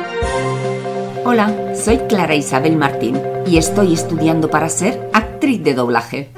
[1.33, 3.17] Hola, soy Clara Isabel Martín
[3.47, 6.29] y estoy estudiando para ser actriz de doblaje.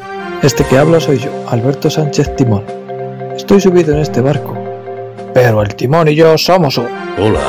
[0.42, 2.66] Este que habla soy yo, Alberto Sánchez Timón.
[3.35, 4.55] Estoy subido en este barco,
[5.33, 6.90] pero el timón y yo somos uno.
[7.16, 7.40] Hola,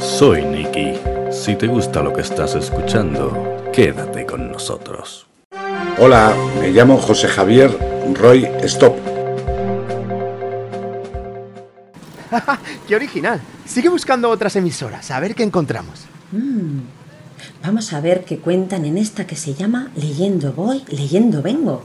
[0.00, 0.94] soy Nicky.
[1.30, 5.26] Si te gusta lo que estás escuchando, quédate con nosotros.
[5.98, 7.76] Hola, me llamo José Javier
[8.14, 8.96] Roy Stop.
[12.88, 13.38] ¡Qué original!
[13.66, 16.06] Sigue buscando otras emisoras, a ver qué encontramos.
[16.32, 16.80] Mm.
[17.62, 21.84] Vamos a ver qué cuentan en esta que se llama Leyendo voy, leyendo vengo.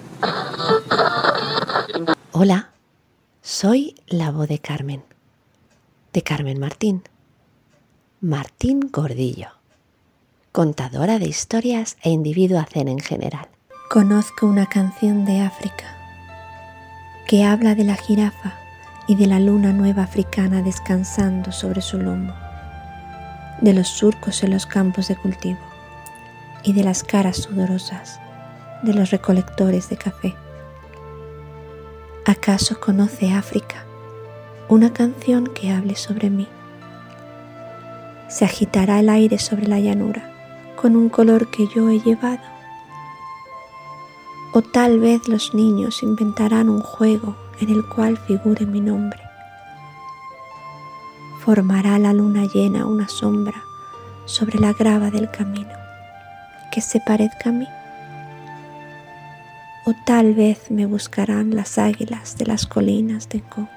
[2.32, 2.69] Hola,
[3.41, 5.04] soy la voz de Carmen,
[6.13, 7.04] de Carmen Martín.
[8.21, 9.49] Martín Gordillo,
[10.51, 13.47] contadora de historias e individuo zen en general.
[13.89, 15.97] Conozco una canción de África
[17.27, 18.56] que habla de la jirafa
[19.08, 22.40] y de la luna nueva africana descansando sobre su lomo
[23.62, 25.60] de los surcos en los campos de cultivo
[26.63, 28.19] y de las caras sudorosas
[28.84, 30.36] de los recolectores de café.
[32.26, 33.86] ¿Acaso conoce África
[34.67, 36.47] una canción que hable sobre mí?
[38.28, 40.30] Se agitará el aire sobre la llanura
[40.76, 42.41] con un color que yo he llevado.
[44.54, 49.31] O tal vez los niños inventarán un juego en el cual figure mi nombre
[51.43, 53.63] formará la luna llena una sombra
[54.25, 55.73] sobre la grava del camino
[56.71, 57.67] que se parezca a mí.
[59.86, 63.67] O tal vez me buscarán las águilas de las colinas de Kong.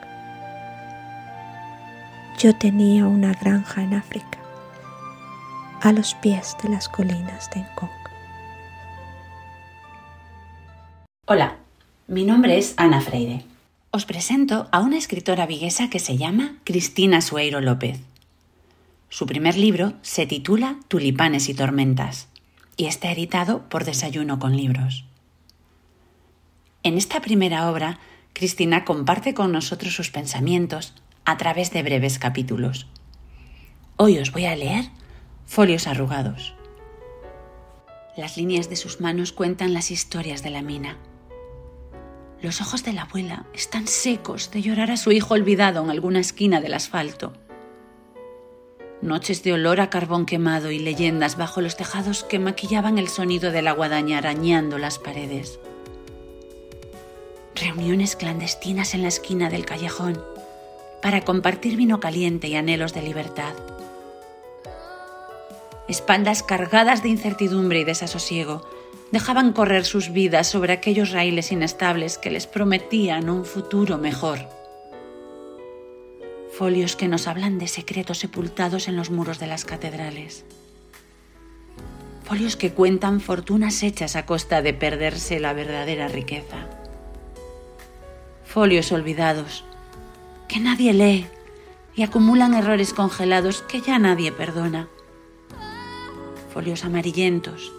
[2.39, 4.39] Yo tenía una granja en África,
[5.81, 7.89] a los pies de las colinas de Kong.
[11.27, 11.57] Hola,
[12.07, 13.54] mi nombre es Ana Freire
[13.95, 18.01] os presento a una escritora viguesa que se llama Cristina Sueiro López.
[19.09, 22.27] Su primer libro se titula Tulipanes y Tormentas
[22.77, 25.05] y está editado por Desayuno con Libros.
[26.83, 28.01] En esta primera obra,
[28.33, 32.89] Cristina comparte con nosotros sus pensamientos a través de breves capítulos.
[33.97, 34.87] Hoy os voy a leer
[35.47, 36.53] Folios arrugados.
[38.17, 40.99] Las líneas de sus manos cuentan las historias de la mina
[42.45, 46.21] los ojos de la abuela están secos de llorar a su hijo olvidado en alguna
[46.21, 47.33] esquina del asfalto.
[49.01, 53.51] Noches de olor a carbón quemado y leyendas bajo los tejados que maquillaban el sonido
[53.51, 55.59] de la guadaña arañando las paredes.
[57.55, 60.23] Reuniones clandestinas en la esquina del callejón
[61.01, 63.55] para compartir vino caliente y anhelos de libertad.
[65.89, 68.69] Espaldas cargadas de incertidumbre y desasosiego
[69.13, 74.39] dejaban correr sus vidas sobre aquellos raíles inestables que les prometían un futuro mejor.
[76.57, 80.45] Folios que nos hablan de secretos sepultados en los muros de las catedrales.
[82.25, 86.69] Folios que cuentan fortunas hechas a costa de perderse la verdadera riqueza.
[88.47, 89.65] Folios olvidados
[90.49, 91.27] que nadie lee
[91.95, 94.89] y acumulan errores congelados que ya nadie perdona.
[96.53, 97.74] Folios amarillentos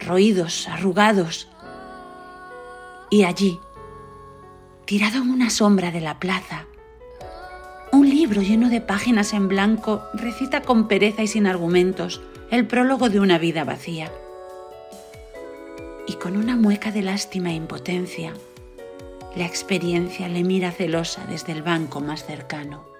[0.00, 1.48] roídos, arrugados.
[3.10, 3.60] Y allí,
[4.84, 6.66] tirado en una sombra de la plaza,
[7.92, 13.08] un libro lleno de páginas en blanco recita con pereza y sin argumentos el prólogo
[13.08, 14.12] de una vida vacía.
[16.06, 18.32] Y con una mueca de lástima e impotencia,
[19.34, 22.95] la experiencia le mira celosa desde el banco más cercano.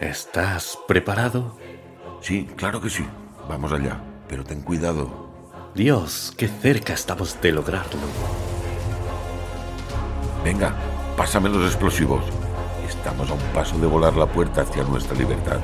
[0.00, 1.56] ¿Estás preparado?
[2.20, 3.06] Sí, claro que sí.
[3.48, 5.30] Vamos allá, pero ten cuidado.
[5.74, 8.00] Dios, qué cerca estamos de lograrlo.
[10.44, 10.74] Venga,
[11.16, 12.22] pásame los explosivos.
[12.86, 15.60] Estamos a un paso de volar la puerta hacia nuestra libertad.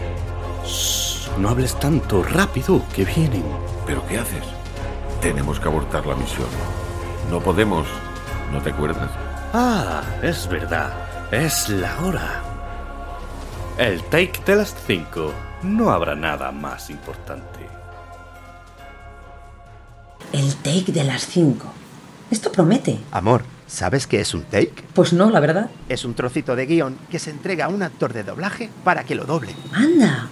[0.64, 3.44] Shh, no hables tanto, rápido, que vienen.
[3.86, 4.44] ¿Pero qué haces?
[5.20, 6.48] Tenemos que abortar la misión.
[7.30, 7.86] No podemos.
[8.50, 9.10] ¿No te acuerdas?
[9.52, 10.92] Ah, es verdad.
[11.30, 12.51] Es la hora.
[13.78, 15.32] El take de las 5.
[15.62, 17.60] No habrá nada más importante.
[20.30, 21.72] El take de las 5.
[22.30, 22.98] Esto promete.
[23.12, 24.74] Amor, ¿sabes qué es un take?
[24.92, 25.70] Pues no, la verdad.
[25.88, 29.14] Es un trocito de guion que se entrega a un actor de doblaje para que
[29.14, 29.54] lo doble.
[29.72, 30.28] Anda.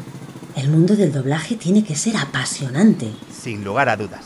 [0.54, 3.10] El mundo del doblaje tiene que ser apasionante.
[3.32, 4.24] Sin lugar a dudas.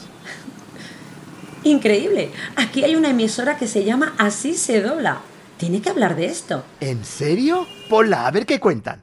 [1.63, 2.33] Increíble.
[2.57, 5.21] Aquí hay una emisora que se llama Así se dobla.
[5.57, 6.65] Tiene que hablar de esto.
[6.81, 7.67] ¿En serio?
[7.89, 9.01] Ponla, a ver qué cuentan.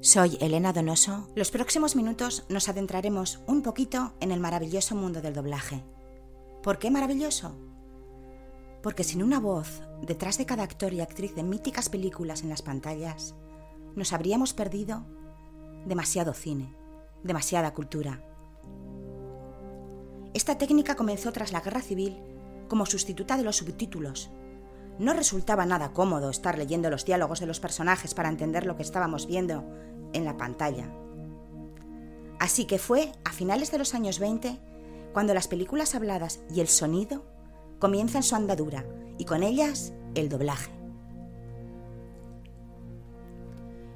[0.00, 1.28] Soy Elena Donoso.
[1.34, 5.82] Los próximos minutos nos adentraremos un poquito en el maravilloso mundo del doblaje.
[6.62, 7.56] ¿Por qué maravilloso?
[8.82, 12.62] Porque sin una voz detrás de cada actor y actriz de míticas películas en las
[12.62, 13.34] pantallas,
[13.96, 15.04] nos habríamos perdido
[15.84, 16.74] demasiado cine,
[17.22, 18.22] demasiada cultura.
[20.32, 22.18] Esta técnica comenzó tras la Guerra Civil
[22.68, 24.30] como sustituta de los subtítulos.
[24.98, 28.82] No resultaba nada cómodo estar leyendo los diálogos de los personajes para entender lo que
[28.82, 29.64] estábamos viendo
[30.12, 30.90] en la pantalla.
[32.38, 34.58] Así que fue a finales de los años 20
[35.12, 37.24] cuando las películas habladas y el sonido
[37.78, 38.84] comienzan su andadura
[39.18, 40.70] y con ellas el doblaje.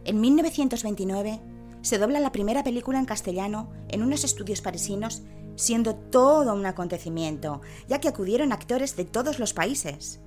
[0.05, 1.41] En 1929
[1.83, 5.23] se dobla la primera película en castellano en unos estudios parisinos,
[5.57, 10.21] siendo todo un acontecimiento, ya que acudieron actores de todos los países.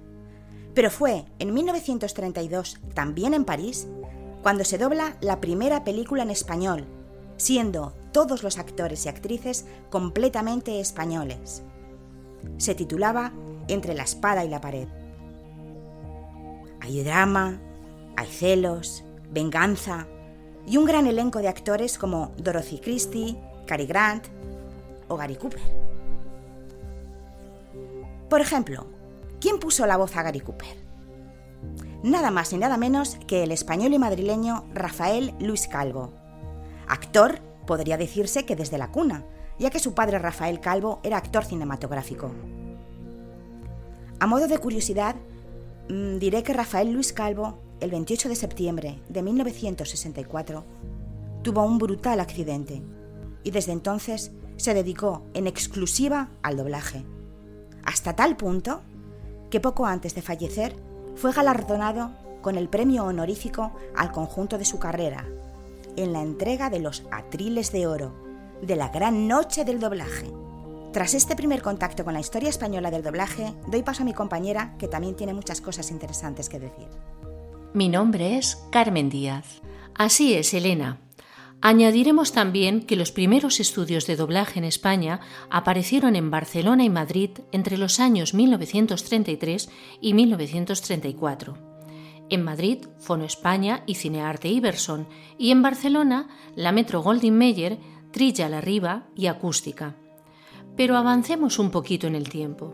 [0.73, 3.87] Pero fue en 1932, también en París,
[4.41, 6.85] cuando se dobla la primera película en español,
[7.37, 11.63] siendo todos los actores y actrices completamente españoles.
[12.57, 13.33] Se titulaba
[13.67, 14.87] Entre la espada y la pared.
[16.81, 17.61] Hay drama,
[18.17, 20.07] hay celos, venganza
[20.65, 24.27] y un gran elenco de actores como Dorothy Christie, Cary Grant
[25.07, 25.61] o Gary Cooper.
[28.29, 28.85] Por ejemplo,
[29.41, 30.77] ¿quién puso la voz a Gary Cooper?
[32.03, 36.13] Nada más ni nada menos que el español y madrileño Rafael Luis Calvo.
[36.87, 39.25] Actor, podría decirse que desde la cuna,
[39.59, 42.31] ya que su padre Rafael Calvo era actor cinematográfico.
[44.19, 45.15] A modo de curiosidad,
[45.89, 50.63] mm, diré que Rafael Luis Calvo, el 28 de septiembre de 1964,
[51.43, 52.81] tuvo un brutal accidente
[53.43, 57.03] y desde entonces se dedicó en exclusiva al doblaje.
[57.83, 58.81] Hasta tal punto
[59.51, 60.75] que poco antes de fallecer
[61.15, 62.11] fue galardonado
[62.41, 65.27] con el premio honorífico al conjunto de su carrera,
[65.95, 68.15] en la entrega de los Atriles de Oro,
[68.63, 70.31] de la gran noche del doblaje.
[70.93, 74.75] Tras este primer contacto con la historia española del doblaje, doy paso a mi compañera,
[74.79, 76.87] que también tiene muchas cosas interesantes que decir.
[77.73, 79.61] Mi nombre es Carmen Díaz.
[79.95, 80.99] Así es, Elena.
[81.63, 85.19] Añadiremos también que los primeros estudios de doblaje en España
[85.51, 89.69] aparecieron en Barcelona y Madrid entre los años 1933
[90.01, 91.57] y 1934.
[92.31, 97.77] En Madrid, Fono España y Cinearte Iberson, y en Barcelona, la Metro Goldwyn Mayer,
[98.11, 99.95] Trilla la Riva y Acústica.
[100.75, 102.73] Pero avancemos un poquito en el tiempo.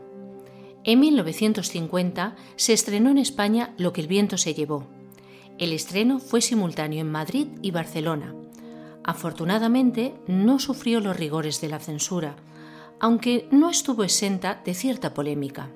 [0.86, 4.88] En 1950 se estrenó en España Lo que el viento se llevó.
[5.58, 8.34] El estreno fue simultáneo en Madrid y Barcelona.
[9.08, 12.36] Afortunadamente no sufrió los rigores de la censura,
[12.99, 15.72] aunque no estuvo exenta de cierta polémica.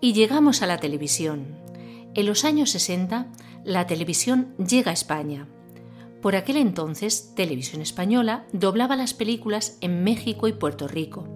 [0.00, 1.58] Y llegamos a la televisión.
[2.14, 3.26] En los años 60,
[3.64, 5.48] la televisión llega a España.
[6.22, 11.26] Por aquel entonces, Televisión Española doblaba las películas en México y Puerto Rico.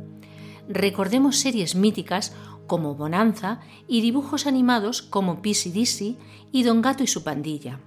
[0.69, 2.33] Recordemos series míticas
[2.69, 6.19] como Bonanza y dibujos animados como Pissy Dizzy
[6.53, 7.81] y Don Gato y su pandilla.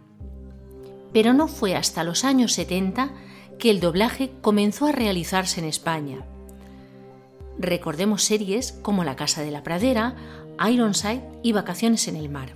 [1.13, 3.11] Pero no fue hasta los años 70
[3.57, 6.25] que el doblaje comenzó a realizarse en España.
[7.57, 10.15] Recordemos series como La Casa de la Pradera,
[10.59, 12.53] Ironside y Vacaciones en el Mar.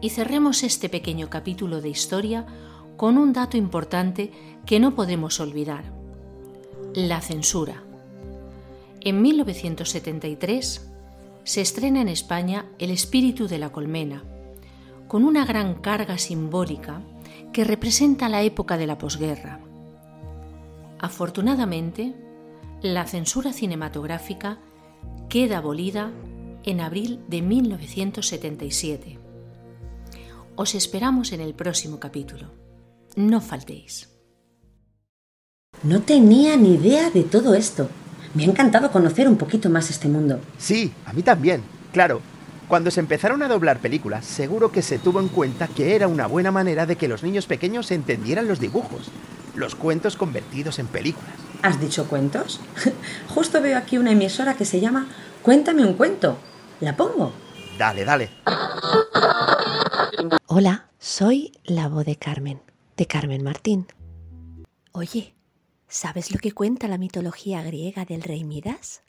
[0.00, 2.46] Y cerremos este pequeño capítulo de historia
[2.96, 4.30] con un dato importante
[4.64, 5.84] que no podemos olvidar.
[6.94, 7.82] La censura.
[9.02, 10.90] En 1973
[11.44, 14.24] se estrena en España El espíritu de la colmena,
[15.08, 17.02] con una gran carga simbólica
[17.52, 19.60] que representa la época de la posguerra.
[20.98, 22.14] Afortunadamente,
[22.82, 24.58] la censura cinematográfica
[25.28, 26.10] queda abolida
[26.64, 29.18] en abril de 1977.
[30.56, 32.52] Os esperamos en el próximo capítulo.
[33.16, 34.10] No faltéis.
[35.82, 37.88] No tenía ni idea de todo esto.
[38.34, 40.40] Me ha encantado conocer un poquito más este mundo.
[40.58, 41.62] Sí, a mí también.
[41.92, 42.20] Claro,
[42.70, 46.28] cuando se empezaron a doblar películas, seguro que se tuvo en cuenta que era una
[46.28, 49.10] buena manera de que los niños pequeños entendieran los dibujos,
[49.56, 51.34] los cuentos convertidos en películas.
[51.62, 52.60] ¿Has dicho cuentos?
[53.34, 55.08] Justo veo aquí una emisora que se llama
[55.42, 56.38] Cuéntame un cuento.
[56.78, 57.32] ¿La pongo?
[57.76, 58.30] Dale, dale.
[60.46, 62.62] Hola, soy la voz de Carmen,
[62.96, 63.88] de Carmen Martín.
[64.92, 65.34] Oye,
[65.88, 69.02] ¿sabes lo que cuenta la mitología griega del rey Midas?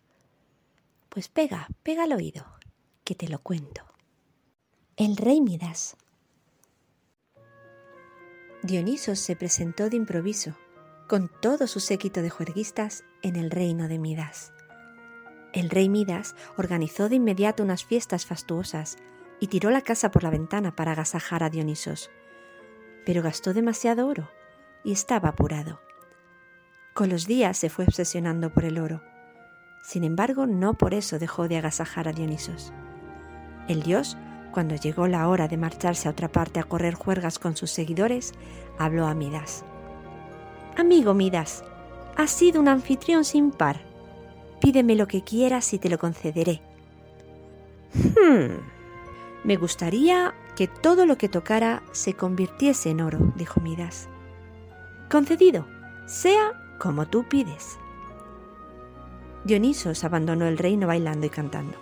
[1.10, 2.46] Pues pega, pega al oído,
[3.04, 3.82] que te lo cuento.
[4.96, 5.98] El rey Midas.
[8.64, 10.56] Dionisos se presentó de improviso,
[11.08, 14.54] con todo su séquito de juerguistas, en el reino de Midas.
[15.54, 18.98] El rey Midas organizó de inmediato unas fiestas fastuosas
[19.40, 22.12] y tiró la casa por la ventana para agasajar a Dionisos.
[23.06, 24.30] Pero gastó demasiado oro
[24.84, 25.82] y estaba apurado.
[26.94, 29.02] Con los días se fue obsesionando por el oro.
[29.84, 32.72] Sin embargo, no por eso dejó de agasajar a Dionisos.
[33.68, 34.18] El dios,
[34.52, 38.34] cuando llegó la hora de marcharse a otra parte a correr juergas con sus seguidores,
[38.78, 39.64] habló a Midas.
[40.78, 41.64] Amigo Midas,
[42.18, 43.92] has sido un anfitrión sin par
[44.62, 46.62] Pídeme lo que quieras y te lo concederé.
[47.96, 48.62] Hmm.
[49.44, 54.08] Me gustaría que todo lo que tocara se convirtiese en oro, dijo Midas.
[55.10, 55.66] Concedido,
[56.06, 57.80] sea como tú pides.
[59.44, 61.76] Dionisos abandonó el reino bailando y cantando.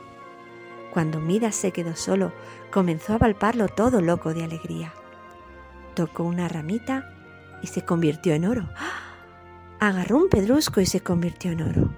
[0.94, 2.32] Cuando Midas se quedó solo,
[2.72, 4.94] comenzó a palparlo todo loco de alegría.
[5.96, 7.14] Tocó una ramita
[7.62, 8.70] y se convirtió en oro.
[9.80, 11.90] Agarró un pedrusco y se convirtió en oro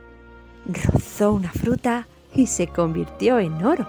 [0.66, 3.88] rozó una fruta y se convirtió en oro.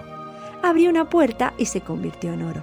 [0.61, 2.61] Abrió una puerta y se convirtió en oro.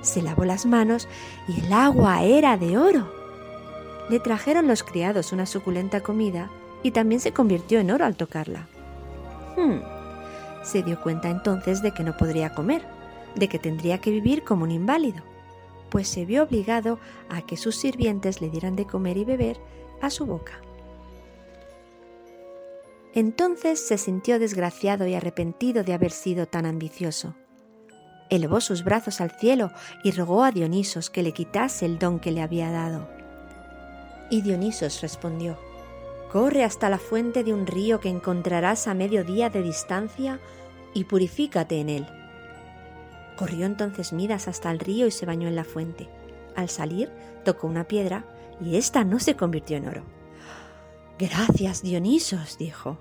[0.00, 1.08] Se lavó las manos
[1.48, 3.12] y el agua era de oro.
[4.08, 6.50] Le trajeron los criados una suculenta comida
[6.82, 8.66] y también se convirtió en oro al tocarla.
[9.56, 9.91] Hmm.
[10.62, 12.82] Se dio cuenta entonces de que no podría comer,
[13.34, 15.22] de que tendría que vivir como un inválido,
[15.90, 16.98] pues se vio obligado
[17.28, 19.58] a que sus sirvientes le dieran de comer y beber
[20.00, 20.60] a su boca.
[23.14, 27.34] Entonces se sintió desgraciado y arrepentido de haber sido tan ambicioso.
[28.30, 29.70] Elevó sus brazos al cielo
[30.02, 33.06] y rogó a Dionisos que le quitase el don que le había dado.
[34.30, 35.58] Y Dionisos respondió,
[36.32, 40.40] Corre hasta la fuente de un río que encontrarás a medio día de distancia
[40.94, 42.06] y purifícate en él.
[43.36, 46.08] Corrió entonces Midas hasta el río y se bañó en la fuente.
[46.56, 47.10] Al salir,
[47.44, 48.24] tocó una piedra
[48.62, 50.04] y ésta no se convirtió en oro
[51.18, 52.96] Gracias, Dionisos, dijo.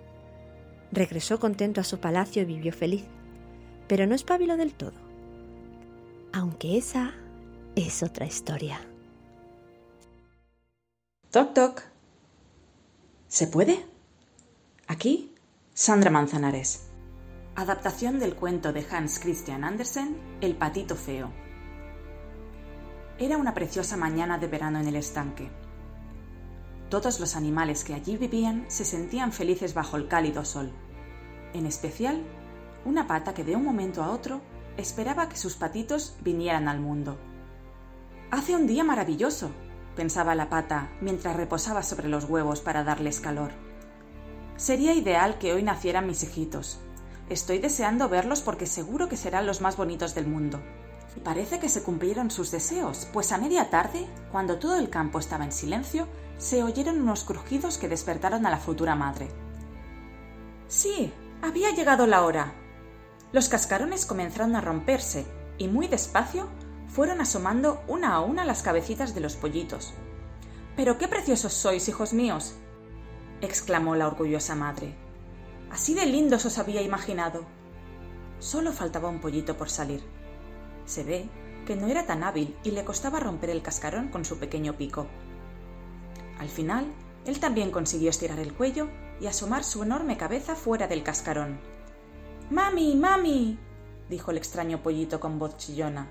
[0.92, 3.06] Regresó contento a su palacio y vivió feliz,
[3.88, 5.00] pero no espabiló del todo.
[6.34, 7.14] Aunque esa
[7.78, 8.82] es otra historia.
[11.32, 11.91] Toc, toc.
[13.32, 13.86] ¿Se puede?
[14.90, 15.34] Aquí,
[15.74, 16.90] Sandra Manzanares.
[17.56, 21.32] Adaptación del cuento de Hans Christian Andersen, El patito feo.
[23.18, 25.50] Era una preciosa mañana de verano en el estanque.
[26.90, 30.70] Todos los animales que allí vivían se sentían felices bajo el cálido sol.
[31.54, 32.22] En especial,
[32.84, 34.42] una pata que de un momento a otro
[34.76, 37.18] esperaba que sus patitos vinieran al mundo.
[38.30, 39.52] Hace un día maravilloso,
[39.96, 43.52] pensaba la pata mientras reposaba sobre los huevos para darles calor.
[44.58, 46.80] Sería ideal que hoy nacieran mis hijitos.
[47.30, 50.62] Estoy deseando verlos porque seguro que serán los más bonitos del mundo.
[51.16, 55.20] Y parece que se cumplieron sus deseos, pues a media tarde, cuando todo el campo
[55.20, 59.30] estaba en silencio, se oyeron unos crujidos que despertaron a la futura madre.
[60.68, 61.12] Sí,
[61.42, 62.54] había llegado la hora.
[63.32, 65.26] Los cascarones comenzaron a romperse
[65.58, 66.48] y muy despacio
[66.92, 69.94] fueron asomando una a una las cabecitas de los pollitos.
[70.76, 72.56] Pero qué preciosos sois, hijos míos,
[73.42, 74.94] exclamó la orgullosa madre.
[75.72, 77.46] Así de lindos os había imaginado.
[78.40, 80.04] Solo faltaba un pollito por salir.
[80.86, 81.30] Se ve
[81.66, 85.08] que no era tan hábil y le costaba romper el cascarón con su pequeño pico.
[86.40, 86.88] Al final,
[87.26, 88.90] él también consiguió estirar el cuello
[89.22, 91.60] y asomar su enorme cabeza fuera del cascarón.
[92.50, 92.96] ¡Mami!
[92.96, 93.58] ¡Mami!
[94.10, 96.10] dijo el extraño pollito con voz chillona.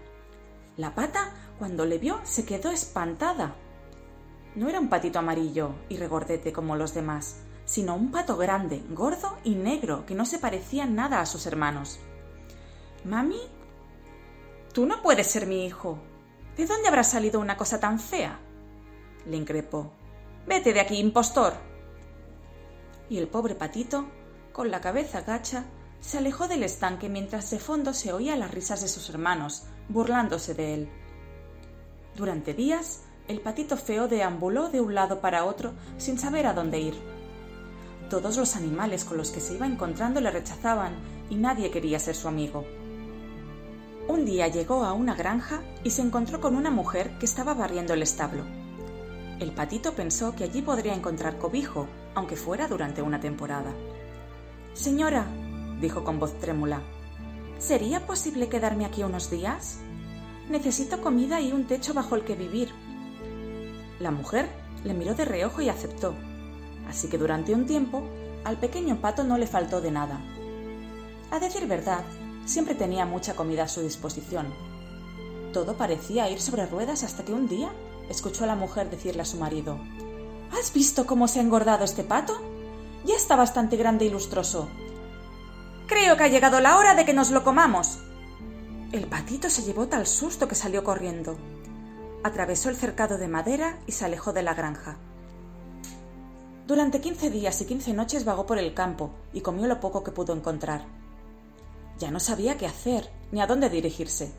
[0.81, 3.55] La pata, cuando le vio, se quedó espantada.
[4.55, 9.37] No era un patito amarillo y regordete como los demás, sino un pato grande, gordo
[9.45, 12.01] y negro, que no se parecía nada a sus hermanos.
[13.05, 13.43] Mami,
[14.73, 15.99] tú no puedes ser mi hijo.
[16.57, 18.41] ¿De dónde habrá salido una cosa tan fea?
[19.27, 19.93] le increpó.
[20.47, 21.53] Vete de aquí, impostor.
[23.11, 24.07] Y el pobre patito,
[24.55, 25.67] con la cabeza gacha,
[26.01, 30.55] se alejó del estanque mientras de fondo se oía las risas de sus hermanos, burlándose
[30.55, 30.89] de él.
[32.17, 36.81] Durante días, el patito feo deambuló de un lado para otro sin saber a dónde
[36.81, 36.95] ir.
[38.09, 40.95] Todos los animales con los que se iba encontrando le rechazaban
[41.29, 42.65] y nadie quería ser su amigo.
[44.09, 47.95] Un día llegó a una granja y se encontró con una mujer que estaba barriendo
[47.95, 48.43] el establo.
[49.39, 53.73] El patito pensó que allí podría encontrar cobijo, aunque fuera durante una temporada.
[54.75, 55.27] Señora,
[55.81, 56.83] dijo con voz trémula,
[57.59, 59.79] ¿sería posible quedarme aquí unos días?
[60.49, 62.71] Necesito comida y un techo bajo el que vivir.
[63.99, 64.49] La mujer
[64.85, 66.15] le miró de reojo y aceptó,
[66.89, 68.03] así que durante un tiempo
[68.45, 70.21] al pequeño pato no le faltó de nada.
[71.31, 72.05] A decir verdad,
[72.47, 74.47] siempre tenía mucha comida a su disposición.
[75.53, 77.71] Todo parecía ir sobre ruedas hasta que un día
[78.09, 79.79] escuchó a la mujer decirle a su marido
[80.53, 82.41] ¿Has visto cómo se ha engordado este pato?
[83.05, 84.69] Ya está bastante grande y lustroso.
[85.91, 87.99] Creo que ha llegado la hora de que nos lo comamos.
[88.93, 91.37] El patito se llevó tal susto que salió corriendo.
[92.23, 94.99] Atravesó el cercado de madera y se alejó de la granja.
[96.69, 100.13] Durante quince días y quince noches vagó por el campo y comió lo poco que
[100.13, 100.85] pudo encontrar.
[101.99, 104.31] Ya no sabía qué hacer ni a dónde dirigirse.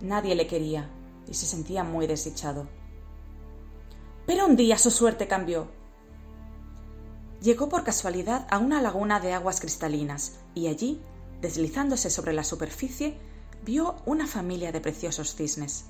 [0.00, 0.88] Nadie le quería
[1.26, 2.68] y se sentía muy desdichado.
[4.26, 5.66] Pero un día su suerte cambió.
[7.40, 11.00] Llegó por casualidad a una laguna de aguas cristalinas y allí,
[11.40, 13.16] deslizándose sobre la superficie,
[13.64, 15.84] vio una familia de preciosos cisnes.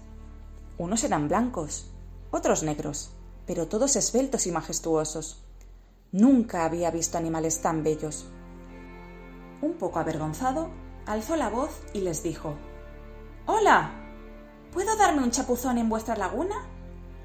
[0.77, 1.87] Unos eran blancos,
[2.31, 3.11] otros negros,
[3.47, 5.43] pero todos esbeltos y majestuosos.
[6.13, 8.27] Nunca había visto animales tan bellos.
[9.63, 10.69] Un poco avergonzado,
[11.07, 12.55] alzó la voz y les dijo
[13.47, 13.95] Hola.
[14.73, 16.57] ¿Puedo darme un chapuzón en vuestra laguna?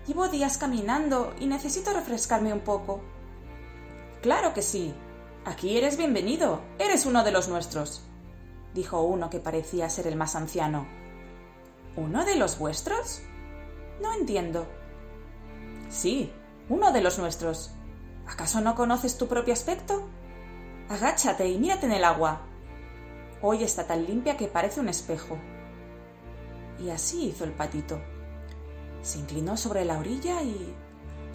[0.08, 3.02] Llevo días caminando y necesito refrescarme un poco.
[4.24, 4.94] Claro que sí.
[5.44, 6.62] Aquí eres bienvenido.
[6.80, 8.04] Eres uno de los nuestros,
[8.74, 10.88] dijo uno que parecía ser el más anciano.
[11.98, 13.22] ¿Uno de los vuestros?
[14.02, 14.66] No entiendo.
[15.90, 16.32] Sí,
[16.70, 17.72] uno de los nuestros.
[18.26, 20.08] ¿Acaso no conoces tu propio aspecto?
[20.88, 22.44] Agáchate y mírate en el agua.
[23.42, 25.38] Hoy está tan limpia que parece un espejo.
[26.80, 28.00] Y así hizo el patito.
[29.02, 30.74] Se inclinó sobre la orilla y...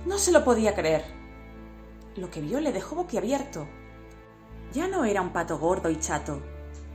[0.06, 1.17] no se lo podía creer.
[2.18, 3.68] Lo que vio le dejó boquiabierto.
[4.72, 6.42] Ya no era un pato gordo y chato,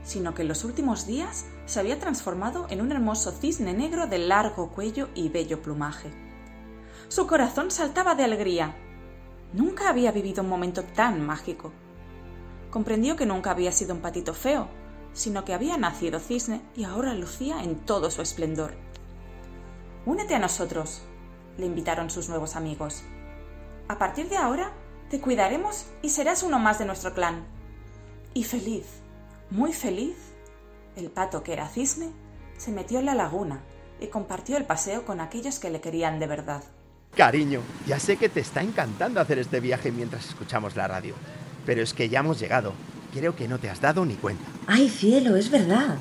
[0.02, 4.18] sino que en los últimos días se había transformado en un hermoso cisne negro de
[4.18, 6.10] largo cuello y bello plumaje.
[7.08, 8.76] Su corazón saltaba de alegría.
[9.54, 11.72] Nunca había vivido un momento tan mágico.
[12.70, 14.68] Comprendió que nunca había sido un patito feo,
[15.14, 18.74] sino que había nacido cisne y ahora lucía en todo su esplendor.
[20.04, 21.00] Únete a nosotros,
[21.56, 23.04] le invitaron sus nuevos amigos.
[23.88, 24.72] A partir de ahora,
[25.10, 27.44] te cuidaremos y serás uno más de nuestro clan.
[28.32, 28.86] Y feliz,
[29.50, 30.16] muy feliz,
[30.96, 32.10] el pato que era cisne
[32.56, 33.60] se metió en la laguna
[34.00, 36.62] y compartió el paseo con aquellos que le querían de verdad.
[37.16, 41.14] Cariño, ya sé que te está encantando hacer este viaje mientras escuchamos la radio,
[41.64, 42.72] pero es que ya hemos llegado.
[43.12, 44.44] Creo que no te has dado ni cuenta.
[44.66, 45.98] ¡Ay, cielo, es verdad!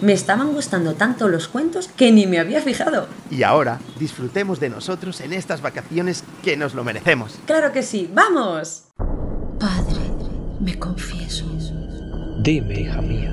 [0.00, 3.08] Me estaban gustando tanto los cuentos que ni me había fijado.
[3.30, 7.38] Y ahora disfrutemos de nosotros en estas vacaciones que nos lo merecemos.
[7.46, 8.84] Claro que sí, vamos.
[9.58, 10.00] Padre,
[10.60, 11.46] me confieso.
[12.40, 13.32] Dime, hija mía.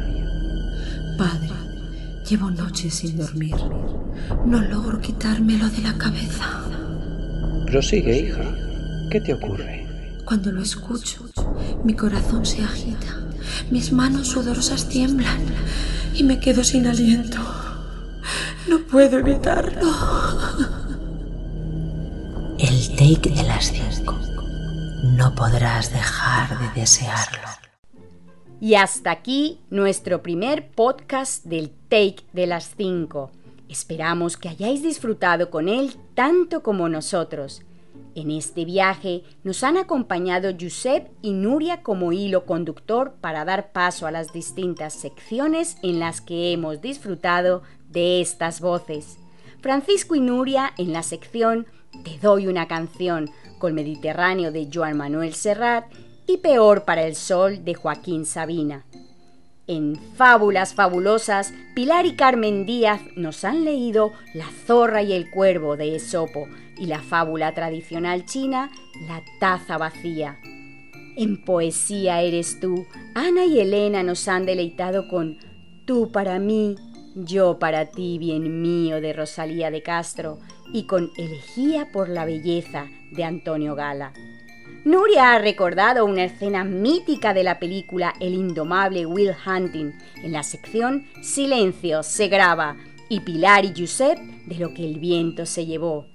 [1.18, 1.50] Padre,
[2.30, 3.56] llevo noches sin dormir.
[4.46, 6.64] No logro quitármelo de la cabeza.
[7.66, 8.44] Prosigue, hija.
[9.10, 9.86] ¿Qué te ocurre?
[10.24, 11.26] Cuando lo escucho,
[11.84, 13.20] mi corazón se agita,
[13.72, 15.46] mis manos sudorosas tiemblan
[16.14, 17.40] y me quedo sin aliento.
[18.68, 19.90] No puedo evitarlo.
[22.60, 24.20] El take de las cinco.
[25.18, 27.48] No podrás dejar de desearlo.
[28.60, 33.32] Y hasta aquí nuestro primer podcast del Take de las 5.
[33.68, 37.64] Esperamos que hayáis disfrutado con él tanto como nosotros.
[38.14, 44.06] En este viaje nos han acompañado Josep y Nuria como hilo conductor para dar paso
[44.06, 49.18] a las distintas secciones en las que hemos disfrutado de estas voces.
[49.62, 51.68] Francisco y Nuria en la sección
[52.04, 55.86] Te doy una canción con Mediterráneo de Joan Manuel Serrat
[56.28, 58.86] y Peor para el Sol de Joaquín Sabina.
[59.68, 65.78] En Fábulas Fabulosas, Pilar y Carmen Díaz nos han leído La zorra y el cuervo
[65.78, 66.48] de Esopo
[66.82, 68.72] y la fábula tradicional china
[69.08, 70.40] La taza vacía.
[71.16, 75.38] En Poesía eres tú, Ana y Elena nos han deleitado con
[75.86, 76.76] Tú para mí,
[77.16, 80.40] yo para ti, bien mío de Rosalía de Castro
[80.74, 84.14] y con Elegía por la belleza de Antonio Gala.
[84.84, 89.92] Nuria ha recordado una escena mítica de la película El indomable Will Hunting
[90.24, 92.78] en la sección Silencio se graba
[93.10, 94.18] y Pilar y Josep
[94.48, 96.08] de lo que el viento se llevó.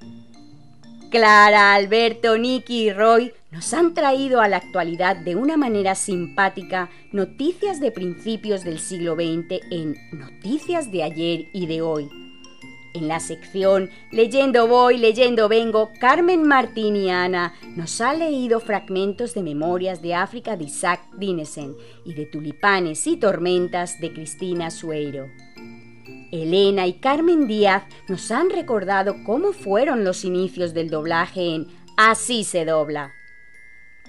[1.10, 6.90] Clara, Alberto, Nicky y Roy nos han traído a la actualidad de una manera simpática
[7.12, 12.08] noticias de principios del siglo XX en Noticias de ayer y de hoy
[12.96, 19.34] en la sección Leyendo voy, leyendo vengo, Carmen Martín y Ana nos ha leído fragmentos
[19.34, 25.26] de Memorias de África de Isaac Dinesen y de Tulipanes y Tormentas de Cristina Sueiro.
[26.32, 32.44] Elena y Carmen Díaz nos han recordado cómo fueron los inicios del doblaje en Así
[32.44, 33.12] se dobla.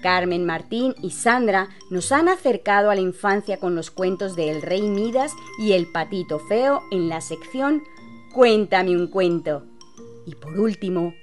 [0.02, 4.62] Carmen Martín y Sandra nos han acercado a la infancia con los cuentos de El
[4.62, 7.82] Rey Midas y El Patito Feo en la sección
[8.32, 9.64] Cuéntame un cuento.
[10.26, 11.14] Y por último,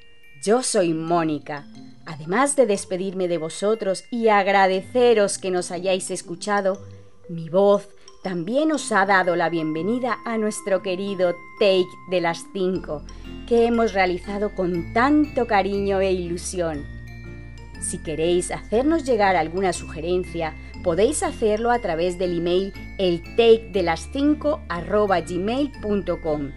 [0.43, 1.67] yo soy Mónica.
[2.05, 6.81] Además de despedirme de vosotros y agradeceros que nos hayáis escuchado,
[7.29, 7.87] mi voz
[8.25, 13.03] también os ha dado la bienvenida a nuestro querido Take de las 5,
[13.47, 16.87] que hemos realizado con tanto cariño e ilusión.
[17.79, 23.83] Si queréis hacernos llegar alguna sugerencia, podéis hacerlo a través del email el take de
[23.83, 24.61] las 5
[25.27, 26.51] gmail.com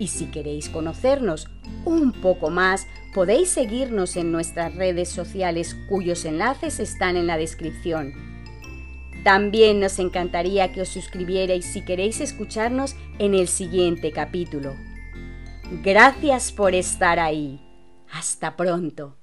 [0.00, 1.48] y si queréis conocernos
[1.84, 8.33] un poco más, podéis seguirnos en nuestras redes sociales cuyos enlaces están en la descripción.
[9.24, 14.76] También nos encantaría que os suscribierais si queréis escucharnos en el siguiente capítulo.
[15.82, 17.58] Gracias por estar ahí.
[18.12, 19.16] Hasta pronto.